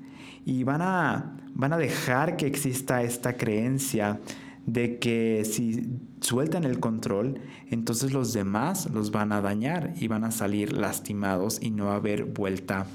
y 0.45 0.63
van 0.63 0.81
a, 0.81 1.37
van 1.53 1.73
a 1.73 1.77
dejar 1.77 2.37
que 2.37 2.47
exista 2.47 3.03
esta 3.03 3.37
creencia 3.37 4.19
de 4.65 4.99
que 4.99 5.43
si 5.45 5.99
sueltan 6.19 6.63
el 6.65 6.79
control, 6.79 7.39
entonces 7.69 8.11
los 8.11 8.33
demás 8.33 8.89
los 8.93 9.11
van 9.11 9.31
a 9.31 9.41
dañar 9.41 9.93
y 9.99 10.07
van 10.07 10.25
a 10.25 10.31
salir 10.31 10.73
lastimados 10.73 11.59
y 11.61 11.71
no 11.71 11.85
va 11.85 11.93
a 11.93 11.97
haber 11.97 12.25
vuelta 12.25 12.85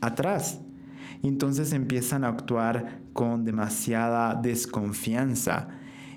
atrás. 0.00 0.60
Entonces 1.22 1.72
empiezan 1.72 2.24
a 2.24 2.28
actuar 2.28 3.00
con 3.12 3.44
demasiada 3.44 4.34
desconfianza 4.34 5.68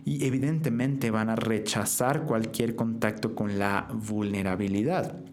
y 0.06 0.26
evidentemente 0.26 1.12
van 1.12 1.30
a 1.30 1.36
rechazar 1.36 2.24
cualquier 2.24 2.76
contacto 2.76 3.36
con 3.36 3.60
la 3.60 3.88
vulnerabilidad. 3.94 5.24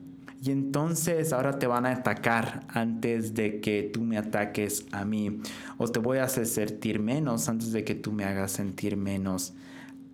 Y 0.43 0.51
entonces 0.51 1.33
ahora 1.33 1.59
te 1.59 1.67
van 1.67 1.87
a 1.87 1.93
atacar 1.93 2.67
antes 2.69 3.35
de 3.35 3.61
que 3.61 3.91
tú 3.93 4.03
me 4.03 4.19
ataques 4.19 4.87
a 4.93 5.05
mí. 5.05 5.41
O 5.79 5.89
te 5.89 5.99
voy 5.99 6.19
a 6.19 6.25
hacer 6.25 6.47
sentir 6.47 7.01
menos 7.01 7.49
antes 7.49 7.73
de 7.73 7.85
que 7.85 7.95
tú 7.95 8.13
me 8.13 8.25
hagas 8.25 8.53
sentir 8.53 8.97
menos 8.97 9.55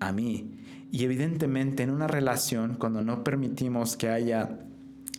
a 0.00 0.12
mí. 0.12 0.52
Y 0.90 1.04
evidentemente 1.04 1.82
en 1.82 1.90
una 1.90 2.06
relación, 2.06 2.76
cuando 2.78 3.02
no 3.02 3.24
permitimos 3.24 3.96
que 3.96 4.08
haya 4.08 4.60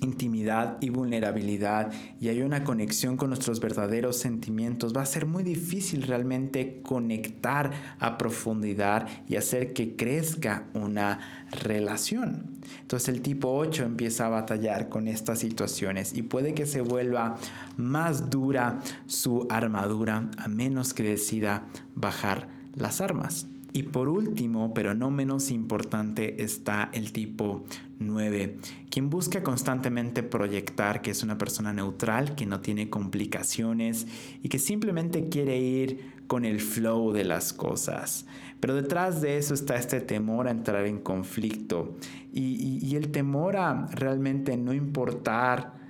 intimidad 0.04 0.78
y 0.82 0.90
vulnerabilidad 0.90 1.92
y 2.20 2.30
hay 2.30 2.42
una 2.42 2.64
conexión 2.64 3.18
con 3.18 3.30
nuestros 3.30 3.60
verdaderos 3.60 4.18
sentimientos, 4.18 4.96
va 4.96 5.02
a 5.02 5.06
ser 5.06 5.26
muy 5.26 5.44
difícil 5.44 6.04
realmente 6.04 6.82
conectar 6.84 7.72
a 8.00 8.18
profundidad 8.18 9.08
y 9.28 9.36
hacer 9.36 9.74
que 9.74 9.96
crezca 9.96 10.66
una 10.74 11.48
relación. 11.64 12.62
Entonces 12.82 13.10
el 13.10 13.22
tipo 13.22 13.54
8 13.54 13.84
empieza 13.84 14.28
a 14.28 14.30
batallar 14.30 14.90
con 14.90 15.08
estas 15.08 15.40
situaciones 15.40 16.14
y 16.14 16.24
puede 16.24 16.54
que 16.54 16.66
se 16.66 16.82
vuelva 16.82 17.38
más 17.78 18.30
dura 18.30 18.80
su 19.06 19.48
armadura 19.50 20.30
a 20.38 20.48
menos 20.48 20.94
que 20.94 21.04
decida 21.04 21.68
bajar 21.96 22.48
las 22.76 23.02
armas. 23.02 23.48
Y 23.76 23.84
por 23.84 24.08
último, 24.08 24.72
pero 24.76 24.94
no 24.94 25.10
menos 25.10 25.50
importante, 25.50 26.44
está 26.44 26.92
el 26.94 27.12
tipo 27.12 27.64
9, 27.98 28.60
quien 28.92 29.10
busca 29.10 29.42
constantemente 29.42 30.22
proyectar 30.22 31.02
que 31.02 31.10
es 31.10 31.24
una 31.24 31.40
persona 31.40 31.74
neutral, 31.74 32.36
que 32.36 32.46
no 32.46 32.60
tiene 32.60 32.92
complicaciones 32.92 34.06
y 34.44 34.50
que 34.50 34.60
simplemente 34.60 35.28
quiere 35.28 35.58
ir 35.58 36.14
con 36.28 36.46
el 36.46 36.60
flow 36.60 37.14
de 37.14 37.24
las 37.24 37.52
cosas. 37.52 38.28
Pero 38.60 38.76
detrás 38.76 39.22
de 39.22 39.38
eso 39.38 39.56
está 39.56 39.76
este 39.76 40.02
temor 40.02 40.48
a 40.48 40.52
entrar 40.52 40.86
en 40.86 41.00
conflicto 41.00 41.98
y, 42.32 42.80
y 42.80 42.96
el 42.96 43.10
temor 43.10 43.58
a 43.58 43.88
realmente 43.88 44.56
no 44.56 44.74
importar 44.74 45.82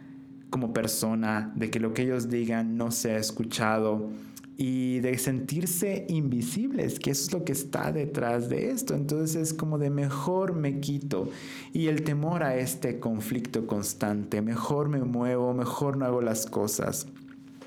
como 0.50 0.72
persona, 0.72 1.52
de 1.56 1.70
que 1.70 1.80
lo 1.80 1.94
que 1.94 2.04
ellos 2.04 2.30
digan 2.30 2.78
no 2.78 2.92
sea 2.92 3.18
escuchado 3.18 4.12
y 4.58 5.00
de 5.00 5.18
sentirse 5.18 6.06
invisibles, 6.10 7.00
que 7.00 7.12
eso 7.12 7.26
es 7.26 7.34
lo 7.34 7.44
que 7.44 7.54
está 7.54 7.92
detrás 7.92 8.50
de 8.50 8.72
esto. 8.72 8.94
Entonces 8.94 9.36
es 9.36 9.54
como 9.54 9.78
de 9.78 9.90
mejor 9.90 10.54
me 10.54 10.80
quito 10.80 11.30
y 11.72 11.88
el 11.88 12.04
temor 12.04 12.44
a 12.44 12.56
este 12.58 13.00
conflicto 13.00 13.66
constante, 13.66 14.42
mejor 14.42 14.90
me 14.90 15.00
muevo, 15.04 15.54
mejor 15.54 15.98
no 15.98 16.06
hago 16.06 16.22
las 16.22 16.46
cosas. 16.46 17.08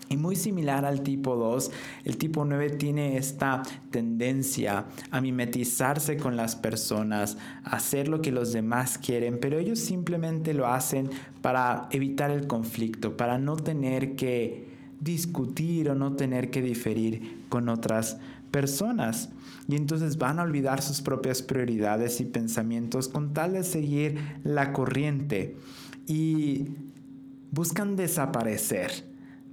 Y 0.08 0.16
muy 0.16 0.36
similar 0.36 0.84
al 0.84 1.02
tipo 1.02 1.34
2, 1.34 1.72
el 2.04 2.16
tipo 2.16 2.44
9 2.44 2.70
tiene 2.70 3.16
esta 3.16 3.62
tendencia 3.90 4.84
a 5.10 5.20
mimetizarse 5.20 6.16
con 6.16 6.36
las 6.36 6.54
personas, 6.54 7.36
a 7.64 7.76
hacer 7.76 8.06
lo 8.06 8.22
que 8.22 8.30
los 8.30 8.52
demás 8.52 8.98
quieren, 8.98 9.38
pero 9.40 9.58
ellos 9.58 9.80
simplemente 9.80 10.54
lo 10.54 10.68
hacen 10.68 11.10
para 11.42 11.88
evitar 11.90 12.30
el 12.30 12.46
conflicto, 12.46 13.16
para 13.16 13.38
no 13.38 13.56
tener 13.56 14.14
que 14.14 14.75
discutir 15.00 15.90
o 15.90 15.94
no 15.94 16.14
tener 16.14 16.50
que 16.50 16.62
diferir 16.62 17.44
con 17.48 17.68
otras 17.68 18.18
personas. 18.50 19.30
Y 19.68 19.76
entonces 19.76 20.18
van 20.18 20.38
a 20.38 20.42
olvidar 20.42 20.82
sus 20.82 21.02
propias 21.02 21.42
prioridades 21.42 22.20
y 22.20 22.24
pensamientos 22.24 23.08
con 23.08 23.34
tal 23.34 23.54
de 23.54 23.64
seguir 23.64 24.18
la 24.44 24.72
corriente. 24.72 25.56
Y 26.06 26.68
buscan 27.50 27.96
desaparecer 27.96 28.90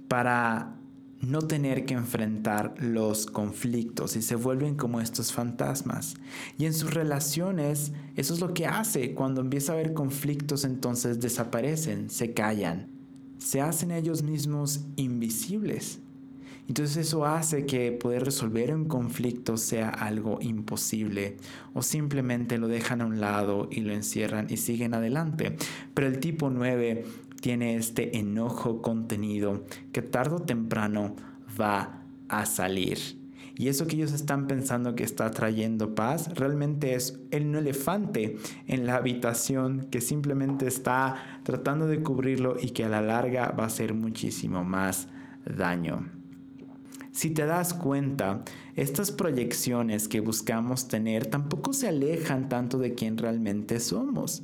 para 0.08 0.76
no 1.20 1.40
tener 1.42 1.86
que 1.86 1.94
enfrentar 1.94 2.74
los 2.78 3.26
conflictos 3.26 4.14
y 4.14 4.22
se 4.22 4.36
vuelven 4.36 4.76
como 4.76 5.00
estos 5.00 5.32
fantasmas. 5.32 6.16
Y 6.58 6.66
en 6.66 6.74
sus 6.74 6.92
relaciones, 6.92 7.92
eso 8.14 8.34
es 8.34 8.40
lo 8.40 8.52
que 8.52 8.66
hace. 8.66 9.14
Cuando 9.14 9.40
empieza 9.40 9.72
a 9.72 9.76
haber 9.76 9.94
conflictos, 9.94 10.64
entonces 10.64 11.20
desaparecen, 11.20 12.10
se 12.10 12.34
callan 12.34 12.93
se 13.38 13.60
hacen 13.60 13.90
ellos 13.90 14.22
mismos 14.22 14.80
invisibles. 14.96 16.00
Entonces 16.66 16.96
eso 16.96 17.26
hace 17.26 17.66
que 17.66 17.92
poder 17.92 18.24
resolver 18.24 18.74
un 18.74 18.86
conflicto 18.86 19.58
sea 19.58 19.90
algo 19.90 20.38
imposible 20.40 21.36
o 21.74 21.82
simplemente 21.82 22.56
lo 22.56 22.68
dejan 22.68 23.02
a 23.02 23.06
un 23.06 23.20
lado 23.20 23.68
y 23.70 23.80
lo 23.80 23.92
encierran 23.92 24.46
y 24.48 24.56
siguen 24.56 24.94
adelante. 24.94 25.56
Pero 25.92 26.06
el 26.06 26.20
tipo 26.20 26.48
9 26.48 27.04
tiene 27.40 27.76
este 27.76 28.16
enojo 28.16 28.80
contenido 28.80 29.64
que 29.92 30.00
tarde 30.00 30.36
o 30.36 30.40
temprano 30.40 31.14
va 31.60 32.02
a 32.28 32.46
salir. 32.46 33.23
Y 33.56 33.68
eso 33.68 33.86
que 33.86 33.96
ellos 33.96 34.12
están 34.12 34.46
pensando 34.46 34.94
que 34.94 35.04
está 35.04 35.30
trayendo 35.30 35.94
paz 35.94 36.28
realmente 36.34 36.94
es 36.94 37.20
el 37.30 37.54
elefante 37.54 38.36
en 38.66 38.86
la 38.86 38.96
habitación 38.96 39.86
que 39.90 40.00
simplemente 40.00 40.66
está 40.66 41.40
tratando 41.44 41.86
de 41.86 42.02
cubrirlo 42.02 42.56
y 42.60 42.70
que 42.70 42.84
a 42.84 42.88
la 42.88 43.00
larga 43.00 43.50
va 43.50 43.64
a 43.64 43.68
hacer 43.68 43.94
muchísimo 43.94 44.64
más 44.64 45.08
daño. 45.44 46.08
Si 47.12 47.30
te 47.30 47.46
das 47.46 47.74
cuenta, 47.74 48.42
estas 48.74 49.12
proyecciones 49.12 50.08
que 50.08 50.18
buscamos 50.18 50.88
tener 50.88 51.26
tampoco 51.26 51.72
se 51.72 51.86
alejan 51.86 52.48
tanto 52.48 52.78
de 52.78 52.94
quien 52.94 53.16
realmente 53.18 53.78
somos. 53.78 54.42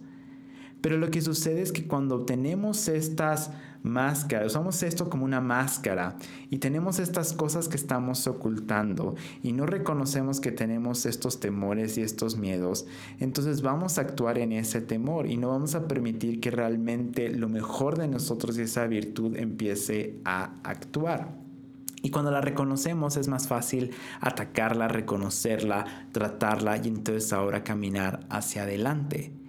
Pero 0.80 0.96
lo 0.96 1.10
que 1.10 1.20
sucede 1.20 1.62
es 1.62 1.72
que 1.72 1.86
cuando 1.86 2.24
tenemos 2.24 2.88
estas 2.88 3.50
máscaras, 3.82 4.48
usamos 4.48 4.82
esto 4.82 5.08
como 5.08 5.24
una 5.24 5.40
máscara 5.40 6.16
y 6.50 6.58
tenemos 6.58 6.98
estas 6.98 7.32
cosas 7.32 7.68
que 7.68 7.76
estamos 7.76 8.26
ocultando 8.26 9.14
y 9.42 9.52
no 9.52 9.66
reconocemos 9.66 10.40
que 10.40 10.52
tenemos 10.52 11.06
estos 11.06 11.40
temores 11.40 11.96
y 11.98 12.02
estos 12.02 12.36
miedos, 12.36 12.86
entonces 13.18 13.62
vamos 13.62 13.98
a 13.98 14.02
actuar 14.02 14.38
en 14.38 14.52
ese 14.52 14.80
temor 14.80 15.26
y 15.26 15.36
no 15.36 15.48
vamos 15.48 15.74
a 15.74 15.86
permitir 15.88 16.40
que 16.40 16.50
realmente 16.50 17.30
lo 17.30 17.48
mejor 17.48 17.98
de 17.98 18.08
nosotros 18.08 18.58
y 18.58 18.62
esa 18.62 18.86
virtud 18.86 19.36
empiece 19.36 20.18
a 20.24 20.52
actuar. 20.62 21.38
Y 22.02 22.10
cuando 22.10 22.30
la 22.30 22.40
reconocemos 22.40 23.18
es 23.18 23.28
más 23.28 23.46
fácil 23.46 23.90
atacarla, 24.20 24.88
reconocerla, 24.88 26.06
tratarla 26.12 26.78
y 26.78 26.88
entonces 26.88 27.32
ahora 27.34 27.62
caminar 27.62 28.26
hacia 28.30 28.62
adelante. 28.62 29.39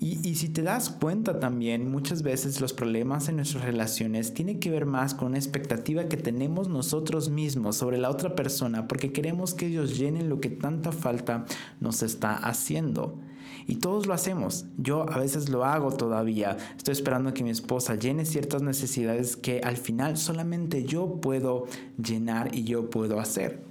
Y, 0.00 0.34
si 0.34 0.48
te 0.48 0.62
das 0.62 0.90
cuenta 0.90 1.40
también, 1.40 1.90
muchas 1.90 2.22
veces 2.22 2.60
los 2.60 2.72
problemas 2.72 3.28
en 3.28 3.36
nuestras 3.36 3.64
relaciones 3.64 4.34
tienen 4.34 4.60
que 4.60 4.70
ver 4.70 4.86
más 4.86 5.14
con 5.14 5.28
una 5.28 5.38
expectativa 5.38 6.08
que 6.08 6.16
tenemos 6.16 6.68
nosotros 6.68 7.30
mismos 7.30 7.76
sobre 7.76 7.98
la 7.98 8.10
otra 8.10 8.34
persona 8.34 8.88
porque 8.88 9.12
queremos 9.12 9.54
que 9.54 9.66
ellos 9.66 9.96
llenen 9.96 10.28
lo 10.28 10.40
que 10.40 10.50
tanta 10.50 10.92
falta 10.92 11.46
nos 11.80 12.02
está 12.02 12.34
haciendo. 12.34 13.18
Y 13.66 13.76
todos 13.76 14.06
lo 14.06 14.12
hacemos. 14.12 14.66
Yo 14.76 15.08
a 15.10 15.18
veces 15.18 15.48
lo 15.48 15.64
hago 15.64 15.92
todavía. 15.92 16.56
Estoy 16.76 16.92
esperando 16.92 17.32
que 17.32 17.44
mi 17.44 17.50
esposa 17.50 17.94
llene 17.94 18.26
ciertas 18.26 18.62
necesidades 18.62 19.36
que 19.36 19.60
al 19.60 19.76
final 19.76 20.18
solamente 20.18 20.84
yo 20.84 21.20
puedo 21.20 21.66
llenar 21.96 22.54
y 22.54 22.64
yo 22.64 22.90
puedo 22.90 23.20
hacer. 23.20 23.62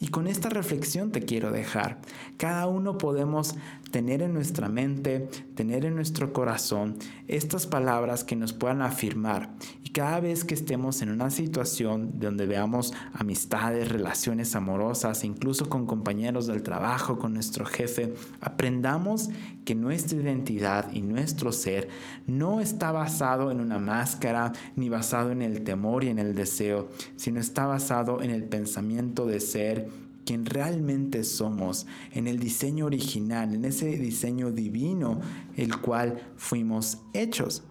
Y 0.00 0.08
con 0.08 0.26
esta 0.26 0.48
reflexión 0.48 1.12
te 1.12 1.22
quiero 1.22 1.52
dejar. 1.52 2.00
Cada 2.36 2.66
uno 2.66 2.98
podemos 2.98 3.54
tener 3.92 4.22
en 4.22 4.32
nuestra 4.32 4.68
mente, 4.68 5.28
tener 5.54 5.84
en 5.84 5.94
nuestro 5.94 6.32
corazón 6.32 6.96
estas 7.28 7.66
palabras 7.66 8.24
que 8.24 8.34
nos 8.34 8.52
puedan 8.52 8.82
afirmar. 8.82 9.50
Y 9.84 9.90
cada 9.90 10.18
vez 10.18 10.44
que 10.44 10.54
estemos 10.54 11.02
en 11.02 11.10
una 11.10 11.30
situación 11.30 12.18
donde 12.18 12.46
veamos 12.46 12.94
amistades, 13.12 13.90
relaciones 13.90 14.56
amorosas, 14.56 15.22
incluso 15.24 15.68
con 15.68 15.86
compañeros 15.86 16.46
del 16.46 16.62
trabajo, 16.62 17.18
con 17.18 17.34
nuestro 17.34 17.66
jefe, 17.66 18.14
aprendamos 18.40 19.28
que 19.64 19.74
nuestra 19.74 20.18
identidad 20.18 20.90
y 20.92 21.02
nuestro 21.02 21.52
ser 21.52 21.88
no 22.26 22.60
está 22.60 22.92
basado 22.92 23.50
en 23.50 23.60
una 23.60 23.78
máscara 23.78 24.52
ni 24.74 24.88
basado 24.88 25.30
en 25.30 25.42
el 25.42 25.62
temor 25.62 26.02
y 26.02 26.08
en 26.08 26.18
el 26.18 26.34
deseo, 26.34 26.88
sino 27.16 27.38
está 27.38 27.66
basado 27.66 28.22
en 28.22 28.30
el 28.30 28.44
pensamiento 28.44 29.26
de 29.26 29.38
ser 29.38 29.88
quien 30.24 30.46
realmente 30.46 31.24
somos, 31.24 31.86
en 32.12 32.26
el 32.26 32.38
diseño 32.38 32.86
original, 32.86 33.54
en 33.54 33.64
ese 33.64 33.96
diseño 33.96 34.50
divino 34.50 35.20
el 35.56 35.80
cual 35.80 36.32
fuimos 36.36 36.98
hechos. 37.12 37.62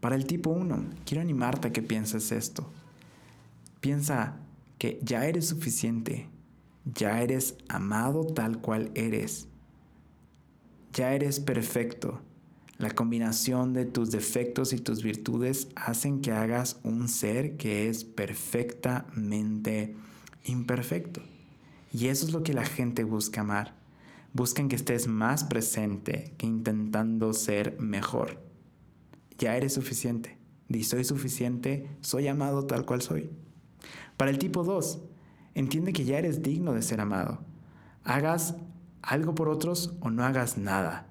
Para 0.00 0.16
el 0.16 0.26
tipo 0.26 0.50
1, 0.50 0.84
quiero 1.06 1.22
animarte 1.22 1.68
a 1.68 1.72
que 1.72 1.82
pienses 1.82 2.30
esto. 2.30 2.70
Piensa 3.80 4.36
que 4.78 5.00
ya 5.02 5.26
eres 5.26 5.48
suficiente, 5.48 6.28
ya 6.84 7.22
eres 7.22 7.56
amado 7.68 8.26
tal 8.26 8.60
cual 8.60 8.90
eres, 8.94 9.48
ya 10.92 11.14
eres 11.14 11.40
perfecto. 11.40 12.20
La 12.78 12.90
combinación 12.90 13.72
de 13.72 13.84
tus 13.84 14.10
defectos 14.10 14.72
y 14.72 14.78
tus 14.78 15.02
virtudes 15.02 15.68
hacen 15.76 16.20
que 16.20 16.32
hagas 16.32 16.80
un 16.82 17.08
ser 17.08 17.56
que 17.56 17.88
es 17.88 18.04
perfectamente 18.04 19.94
imperfecto. 20.44 21.22
Y 21.94 22.08
eso 22.08 22.26
es 22.26 22.32
lo 22.32 22.42
que 22.42 22.54
la 22.54 22.64
gente 22.64 23.04
busca 23.04 23.42
amar. 23.42 23.76
Buscan 24.32 24.68
que 24.68 24.74
estés 24.74 25.06
más 25.06 25.44
presente 25.44 26.34
que 26.36 26.44
intentando 26.44 27.32
ser 27.32 27.80
mejor. 27.80 28.42
Ya 29.38 29.56
eres 29.56 29.74
suficiente. 29.74 30.36
Di 30.68 30.82
soy 30.82 31.04
suficiente, 31.04 31.88
soy 32.00 32.26
amado 32.26 32.66
tal 32.66 32.84
cual 32.84 33.00
soy. 33.00 33.30
Para 34.16 34.32
el 34.32 34.38
tipo 34.38 34.64
2, 34.64 35.04
entiende 35.54 35.92
que 35.92 36.04
ya 36.04 36.18
eres 36.18 36.42
digno 36.42 36.72
de 36.72 36.82
ser 36.82 37.00
amado. 37.00 37.44
Hagas 38.02 38.56
algo 39.00 39.36
por 39.36 39.48
otros 39.48 39.94
o 40.00 40.10
no 40.10 40.24
hagas 40.24 40.58
nada. 40.58 41.06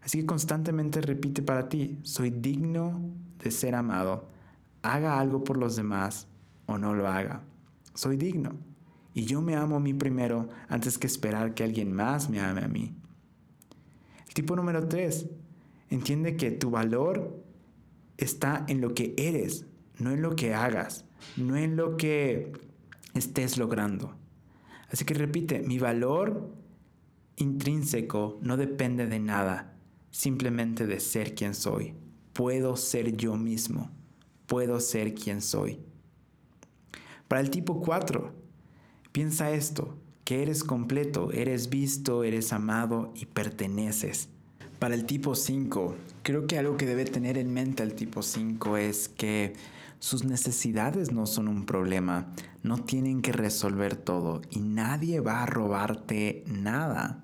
Así 0.00 0.20
que 0.20 0.26
constantemente 0.26 1.00
repite 1.00 1.42
para 1.42 1.68
ti, 1.68 1.98
soy 2.04 2.30
digno 2.30 3.00
de 3.42 3.50
ser 3.50 3.74
amado. 3.74 4.28
Haga 4.82 5.18
algo 5.18 5.42
por 5.42 5.56
los 5.56 5.74
demás 5.74 6.28
o 6.66 6.78
no 6.78 6.94
lo 6.94 7.08
haga. 7.08 7.42
Soy 7.94 8.16
digno. 8.16 8.73
Y 9.14 9.24
yo 9.24 9.40
me 9.40 9.54
amo 9.54 9.76
a 9.76 9.80
mí 9.80 9.94
primero 9.94 10.48
antes 10.68 10.98
que 10.98 11.06
esperar 11.06 11.54
que 11.54 11.62
alguien 11.62 11.92
más 11.92 12.28
me 12.28 12.40
ame 12.40 12.64
a 12.64 12.68
mí. 12.68 12.94
El 14.26 14.34
tipo 14.34 14.56
número 14.56 14.88
tres, 14.88 15.26
entiende 15.88 16.36
que 16.36 16.50
tu 16.50 16.70
valor 16.70 17.40
está 18.18 18.64
en 18.68 18.80
lo 18.80 18.92
que 18.92 19.14
eres, 19.16 19.66
no 20.00 20.10
en 20.10 20.20
lo 20.20 20.34
que 20.34 20.52
hagas, 20.52 21.04
no 21.36 21.56
en 21.56 21.76
lo 21.76 21.96
que 21.96 22.52
estés 23.14 23.56
logrando. 23.56 24.16
Así 24.90 25.04
que 25.04 25.14
repite, 25.14 25.60
mi 25.60 25.78
valor 25.78 26.52
intrínseco 27.36 28.38
no 28.42 28.56
depende 28.56 29.06
de 29.06 29.20
nada, 29.20 29.76
simplemente 30.10 30.86
de 30.86 30.98
ser 30.98 31.36
quien 31.36 31.54
soy. 31.54 31.94
Puedo 32.32 32.76
ser 32.76 33.16
yo 33.16 33.36
mismo, 33.36 33.90
puedo 34.46 34.80
ser 34.80 35.14
quien 35.14 35.40
soy. 35.40 35.80
Para 37.28 37.40
el 37.40 37.50
tipo 37.50 37.80
4, 37.80 38.43
Piensa 39.14 39.52
esto, 39.52 39.96
que 40.24 40.42
eres 40.42 40.64
completo, 40.64 41.30
eres 41.30 41.70
visto, 41.70 42.24
eres 42.24 42.52
amado 42.52 43.12
y 43.14 43.26
perteneces. 43.26 44.28
Para 44.80 44.96
el 44.96 45.06
tipo 45.06 45.36
5, 45.36 45.94
creo 46.24 46.48
que 46.48 46.58
algo 46.58 46.76
que 46.76 46.84
debe 46.84 47.04
tener 47.04 47.38
en 47.38 47.54
mente 47.54 47.84
el 47.84 47.94
tipo 47.94 48.22
5 48.22 48.76
es 48.76 49.08
que 49.08 49.52
sus 50.00 50.24
necesidades 50.24 51.12
no 51.12 51.26
son 51.26 51.46
un 51.46 51.64
problema, 51.64 52.26
no 52.64 52.78
tienen 52.78 53.22
que 53.22 53.30
resolver 53.30 53.94
todo 53.94 54.42
y 54.50 54.58
nadie 54.58 55.20
va 55.20 55.44
a 55.44 55.46
robarte 55.46 56.42
nada. 56.48 57.22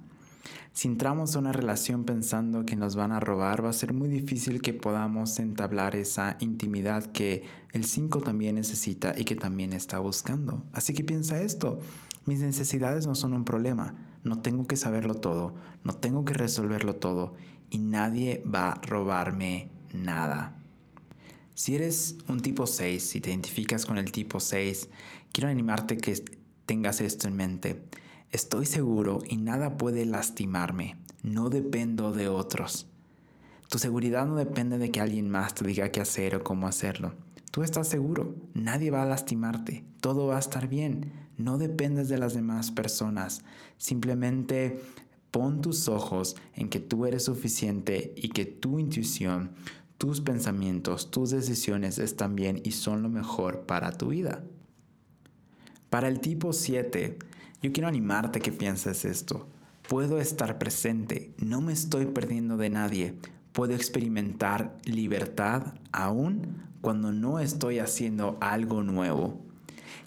Si 0.72 0.88
entramos 0.88 1.34
a 1.34 1.38
una 1.38 1.52
relación 1.52 2.04
pensando 2.04 2.64
que 2.64 2.76
nos 2.76 2.96
van 2.96 3.12
a 3.12 3.20
robar, 3.20 3.64
va 3.64 3.70
a 3.70 3.74
ser 3.74 3.92
muy 3.92 4.08
difícil 4.08 4.62
que 4.62 4.72
podamos 4.72 5.38
entablar 5.38 5.96
esa 5.96 6.36
intimidad 6.40 7.06
que 7.12 7.44
el 7.72 7.84
5 7.84 8.20
también 8.20 8.54
necesita 8.54 9.14
y 9.16 9.24
que 9.24 9.36
también 9.36 9.72
está 9.72 9.98
buscando. 9.98 10.64
Así 10.72 10.94
que 10.94 11.04
piensa 11.04 11.40
esto, 11.40 11.80
mis 12.26 12.40
necesidades 12.40 13.06
no 13.06 13.14
son 13.14 13.32
un 13.32 13.44
problema, 13.44 13.94
no 14.24 14.40
tengo 14.40 14.66
que 14.66 14.76
saberlo 14.76 15.14
todo, 15.14 15.54
no 15.84 15.94
tengo 15.94 16.24
que 16.24 16.34
resolverlo 16.34 16.96
todo 16.96 17.34
y 17.70 17.78
nadie 17.78 18.42
va 18.46 18.72
a 18.72 18.80
robarme 18.80 19.70
nada. 19.92 20.56
Si 21.54 21.74
eres 21.74 22.16
un 22.28 22.40
tipo 22.40 22.66
6, 22.66 23.02
si 23.02 23.20
te 23.20 23.30
identificas 23.30 23.84
con 23.84 23.98
el 23.98 24.12
tipo 24.12 24.40
6, 24.40 24.88
quiero 25.32 25.50
animarte 25.50 25.96
que 25.98 26.14
tengas 26.66 27.00
esto 27.00 27.28
en 27.28 27.36
mente. 27.36 27.84
Estoy 28.32 28.64
seguro 28.64 29.18
y 29.28 29.38
nada 29.38 29.76
puede 29.76 30.06
lastimarme. 30.06 30.96
No 31.22 31.50
dependo 31.50 32.12
de 32.12 32.28
otros. 32.28 32.86
Tu 33.68 33.78
seguridad 33.78 34.26
no 34.26 34.36
depende 34.36 34.78
de 34.78 34.92
que 34.92 35.00
alguien 35.00 35.28
más 35.28 35.54
te 35.54 35.66
diga 35.66 35.90
qué 35.90 36.00
hacer 36.00 36.36
o 36.36 36.44
cómo 36.44 36.68
hacerlo. 36.68 37.14
Tú 37.50 37.64
estás 37.64 37.88
seguro, 37.88 38.36
nadie 38.54 38.92
va 38.92 39.02
a 39.02 39.06
lastimarte, 39.06 39.84
todo 40.00 40.28
va 40.28 40.36
a 40.36 40.40
estar 40.40 40.68
bien, 40.68 41.12
no 41.36 41.58
dependes 41.58 42.08
de 42.08 42.18
las 42.18 42.32
demás 42.32 42.70
personas, 42.70 43.42
simplemente 43.76 44.80
pon 45.32 45.60
tus 45.60 45.88
ojos 45.88 46.36
en 46.54 46.68
que 46.68 46.78
tú 46.78 47.06
eres 47.06 47.24
suficiente 47.24 48.14
y 48.16 48.28
que 48.28 48.44
tu 48.44 48.78
intuición, 48.78 49.50
tus 49.98 50.20
pensamientos, 50.20 51.10
tus 51.10 51.30
decisiones 51.30 51.98
están 51.98 52.36
bien 52.36 52.60
y 52.64 52.70
son 52.70 53.02
lo 53.02 53.08
mejor 53.08 53.62
para 53.66 53.90
tu 53.90 54.08
vida. 54.08 54.44
Para 55.90 56.06
el 56.06 56.20
tipo 56.20 56.52
7, 56.52 57.18
yo 57.62 57.72
quiero 57.72 57.88
animarte 57.88 58.40
que 58.40 58.52
pienses 58.52 59.04
esto. 59.04 59.46
Puedo 59.88 60.20
estar 60.20 60.58
presente, 60.58 61.34
no 61.38 61.60
me 61.60 61.72
estoy 61.72 62.06
perdiendo 62.06 62.56
de 62.56 62.70
nadie. 62.70 63.14
Puedo 63.52 63.74
experimentar 63.74 64.78
libertad 64.84 65.74
aún 65.92 66.62
cuando 66.80 67.12
no 67.12 67.40
estoy 67.40 67.78
haciendo 67.78 68.38
algo 68.40 68.82
nuevo. 68.82 69.40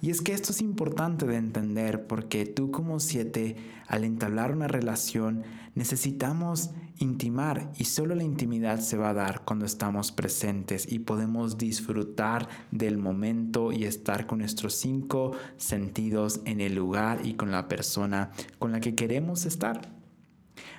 Y 0.01 0.09
es 0.09 0.21
que 0.21 0.33
esto 0.33 0.51
es 0.51 0.61
importante 0.61 1.25
de 1.25 1.37
entender 1.37 2.07
porque 2.07 2.45
tú 2.45 2.71
como 2.71 2.99
siete, 2.99 3.55
al 3.87 4.03
entablar 4.03 4.51
una 4.51 4.67
relación, 4.67 5.43
necesitamos 5.75 6.71
intimar 6.99 7.71
y 7.77 7.85
solo 7.85 8.15
la 8.15 8.23
intimidad 8.23 8.79
se 8.79 8.97
va 8.97 9.09
a 9.09 9.13
dar 9.13 9.43
cuando 9.45 9.65
estamos 9.65 10.11
presentes 10.11 10.91
y 10.91 10.99
podemos 10.99 11.57
disfrutar 11.57 12.47
del 12.71 12.97
momento 12.97 13.71
y 13.71 13.85
estar 13.85 14.25
con 14.27 14.39
nuestros 14.39 14.75
cinco 14.75 15.31
sentidos 15.57 16.41
en 16.45 16.61
el 16.61 16.75
lugar 16.75 17.25
y 17.25 17.33
con 17.33 17.51
la 17.51 17.67
persona 17.67 18.31
con 18.59 18.71
la 18.71 18.79
que 18.79 18.95
queremos 18.95 19.45
estar. 19.45 19.89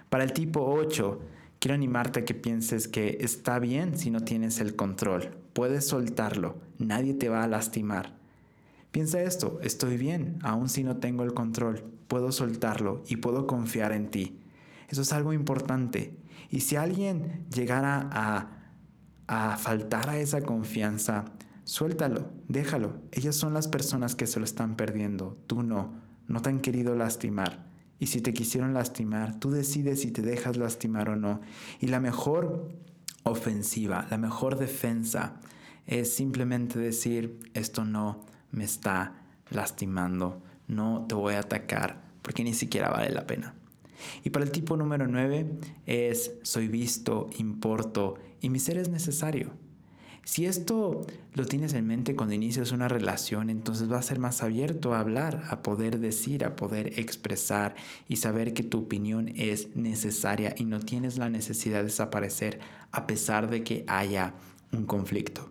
Para 0.09 0.25
el 0.25 0.33
tipo 0.33 0.65
8, 0.65 1.21
quiero 1.59 1.75
animarte 1.75 2.21
a 2.21 2.25
que 2.25 2.35
pienses 2.35 2.89
que 2.89 3.19
está 3.21 3.59
bien 3.59 3.99
si 3.99 4.11
no 4.11 4.21
tienes 4.21 4.61
el 4.61 4.77
control. 4.77 5.31
Puedes 5.53 5.87
soltarlo, 5.87 6.57
nadie 6.79 7.15
te 7.15 7.29
va 7.29 7.43
a 7.43 7.49
lastimar. 7.49 8.15
Piensa 8.93 9.21
esto, 9.23 9.59
estoy 9.61 9.97
bien, 9.97 10.39
aun 10.43 10.69
si 10.69 10.85
no 10.85 10.99
tengo 10.99 11.25
el 11.25 11.35
control, 11.35 11.83
puedo 12.07 12.31
soltarlo 12.31 13.03
y 13.09 13.17
puedo 13.17 13.49
confiar 13.49 13.91
en 13.91 14.09
ti. 14.09 14.39
Eso 14.95 15.03
es 15.03 15.13
algo 15.13 15.33
importante. 15.33 16.17
Y 16.51 16.61
si 16.61 16.77
alguien 16.77 17.47
llegara 17.53 18.09
a, 18.13 18.61
a 19.27 19.57
faltar 19.57 20.09
a 20.09 20.19
esa 20.19 20.43
confianza, 20.43 21.25
suéltalo, 21.65 22.31
déjalo. 22.47 23.01
Ellas 23.11 23.35
son 23.35 23.55
las 23.55 23.67
personas 23.67 24.15
que 24.15 24.29
se 24.29 24.39
lo 24.39 24.45
están 24.45 24.77
perdiendo, 24.77 25.37
tú 25.49 25.65
no, 25.65 25.95
no 26.29 26.43
te 26.43 26.51
han 26.51 26.61
querido 26.61 26.95
lastimar. 26.95 27.67
Y 27.99 28.07
si 28.07 28.21
te 28.21 28.33
quisieron 28.33 28.73
lastimar, 28.73 29.41
tú 29.41 29.51
decides 29.51 30.01
si 30.03 30.13
te 30.13 30.23
dejas 30.23 30.57
lastimar 30.59 31.09
o 31.09 31.17
no. 31.17 31.41
Y 31.81 31.89
la 31.89 31.99
mejor 31.99 32.69
ofensiva, 33.25 34.07
la 34.13 34.17
mejor 34.17 34.59
defensa 34.61 35.41
es 35.89 36.15
simplemente 36.15 36.79
decir, 36.79 37.41
esto 37.53 37.85
no, 37.85 38.27
me 38.53 38.63
está 38.63 39.25
lastimando, 39.51 40.41
no 40.69 41.05
te 41.09 41.17
voy 41.17 41.35
a 41.35 41.41
atacar 41.41 42.01
porque 42.23 42.45
ni 42.45 42.55
siquiera 42.55 42.91
vale 42.91 43.11
la 43.11 43.27
pena. 43.27 43.57
Y 44.23 44.31
para 44.31 44.45
el 44.45 44.51
tipo 44.51 44.77
número 44.77 45.07
9 45.07 45.47
es 45.87 46.33
soy 46.43 46.69
visto, 46.69 47.31
importo 47.39 48.15
y 48.41 48.51
mi 48.51 48.59
ser 48.59 48.79
es 48.79 48.89
necesario. 48.89 49.53
Si 50.25 50.47
esto 50.47 51.07
lo 51.35 51.45
tienes 51.45 51.75
en 51.75 51.87
mente 51.87 52.17
cuando 52.17 52.35
inicias 52.35 52.73
una 52.73 52.89
relación, 52.89 53.51
entonces 53.51 53.89
vas 53.89 54.07
a 54.07 54.09
ser 54.09 54.19
más 54.19 54.43
abierto 54.43 54.95
a 54.95 55.01
hablar, 55.01 55.45
a 55.51 55.63
poder 55.63 56.01
decir, 56.01 56.47
a 56.47 56.57
poder 56.57 56.99
expresar 56.99 57.75
y 58.09 58.17
saber 58.17 58.55
que 58.55 58.63
tu 58.63 58.79
opinión 58.79 59.29
es 59.37 59.77
necesaria 59.77 60.55
y 60.57 60.65
no 60.65 60.81
tienes 60.81 61.19
la 61.19 61.29
necesidad 61.29 61.79
de 61.79 61.85
desaparecer 61.85 62.59
a 62.91 63.07
pesar 63.07 63.51
de 63.51 63.63
que 63.63 63.85
haya 63.87 64.33
un 64.73 64.87
conflicto. 64.87 65.51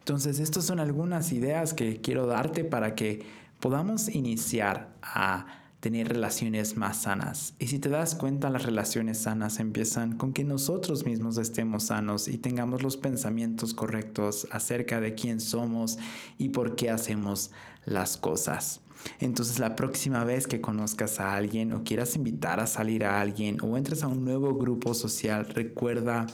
Entonces, 0.00 0.40
estas 0.40 0.64
son 0.64 0.80
algunas 0.80 1.30
ideas 1.30 1.74
que 1.74 2.00
quiero 2.00 2.26
darte 2.26 2.64
para 2.64 2.96
que 2.96 3.22
podamos 3.60 4.08
iniciar 4.08 4.96
a 5.00 5.59
tener 5.80 6.08
relaciones 6.08 6.76
más 6.76 7.02
sanas. 7.02 7.54
Y 7.58 7.68
si 7.68 7.78
te 7.78 7.88
das 7.88 8.14
cuenta, 8.14 8.50
las 8.50 8.62
relaciones 8.62 9.18
sanas 9.18 9.58
empiezan 9.58 10.16
con 10.16 10.32
que 10.32 10.44
nosotros 10.44 11.04
mismos 11.06 11.38
estemos 11.38 11.84
sanos 11.84 12.28
y 12.28 12.38
tengamos 12.38 12.82
los 12.82 12.96
pensamientos 12.98 13.74
correctos 13.74 14.46
acerca 14.50 15.00
de 15.00 15.14
quién 15.14 15.40
somos 15.40 15.98
y 16.38 16.50
por 16.50 16.76
qué 16.76 16.90
hacemos 16.90 17.50
las 17.86 18.18
cosas. 18.18 18.82
Entonces 19.18 19.58
la 19.58 19.76
próxima 19.76 20.24
vez 20.24 20.46
que 20.46 20.60
conozcas 20.60 21.20
a 21.20 21.34
alguien 21.34 21.72
o 21.72 21.82
quieras 21.82 22.14
invitar 22.16 22.60
a 22.60 22.66
salir 22.66 23.04
a 23.04 23.20
alguien 23.20 23.56
o 23.62 23.78
entres 23.78 24.02
a 24.02 24.08
un 24.08 24.24
nuevo 24.24 24.54
grupo 24.54 24.92
social, 24.92 25.46
recuerda 25.46 26.26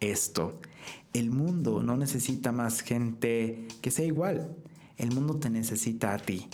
esto. 0.00 0.60
El 1.12 1.30
mundo 1.30 1.82
no 1.82 1.96
necesita 1.96 2.50
más 2.50 2.80
gente 2.80 3.68
que 3.80 3.92
sea 3.92 4.04
igual. 4.04 4.56
El 4.96 5.12
mundo 5.12 5.36
te 5.36 5.50
necesita 5.50 6.12
a 6.12 6.18
ti. 6.18 6.48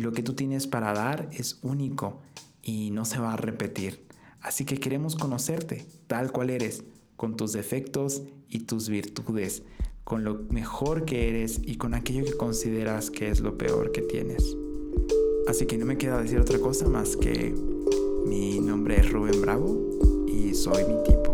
Lo 0.00 0.12
que 0.12 0.22
tú 0.22 0.32
tienes 0.32 0.66
para 0.66 0.94
dar 0.94 1.28
es 1.30 1.58
único 1.62 2.20
y 2.62 2.90
no 2.90 3.04
se 3.04 3.18
va 3.18 3.34
a 3.34 3.36
repetir. 3.36 4.02
Así 4.40 4.64
que 4.64 4.78
queremos 4.78 5.14
conocerte 5.14 5.86
tal 6.06 6.32
cual 6.32 6.48
eres, 6.48 6.84
con 7.16 7.36
tus 7.36 7.52
defectos 7.52 8.22
y 8.48 8.60
tus 8.60 8.88
virtudes, 8.88 9.62
con 10.04 10.24
lo 10.24 10.46
mejor 10.48 11.04
que 11.04 11.28
eres 11.28 11.60
y 11.62 11.76
con 11.76 11.92
aquello 11.92 12.24
que 12.24 12.32
consideras 12.32 13.10
que 13.10 13.28
es 13.28 13.40
lo 13.40 13.58
peor 13.58 13.92
que 13.92 14.00
tienes. 14.00 14.56
Así 15.46 15.66
que 15.66 15.76
no 15.76 15.84
me 15.84 15.98
queda 15.98 16.22
decir 16.22 16.40
otra 16.40 16.58
cosa 16.58 16.88
más 16.88 17.14
que 17.18 17.54
mi 18.24 18.58
nombre 18.58 19.00
es 19.00 19.12
Rubén 19.12 19.42
Bravo 19.42 20.26
y 20.26 20.54
soy 20.54 20.82
mi 20.84 21.02
tipo. 21.04 21.29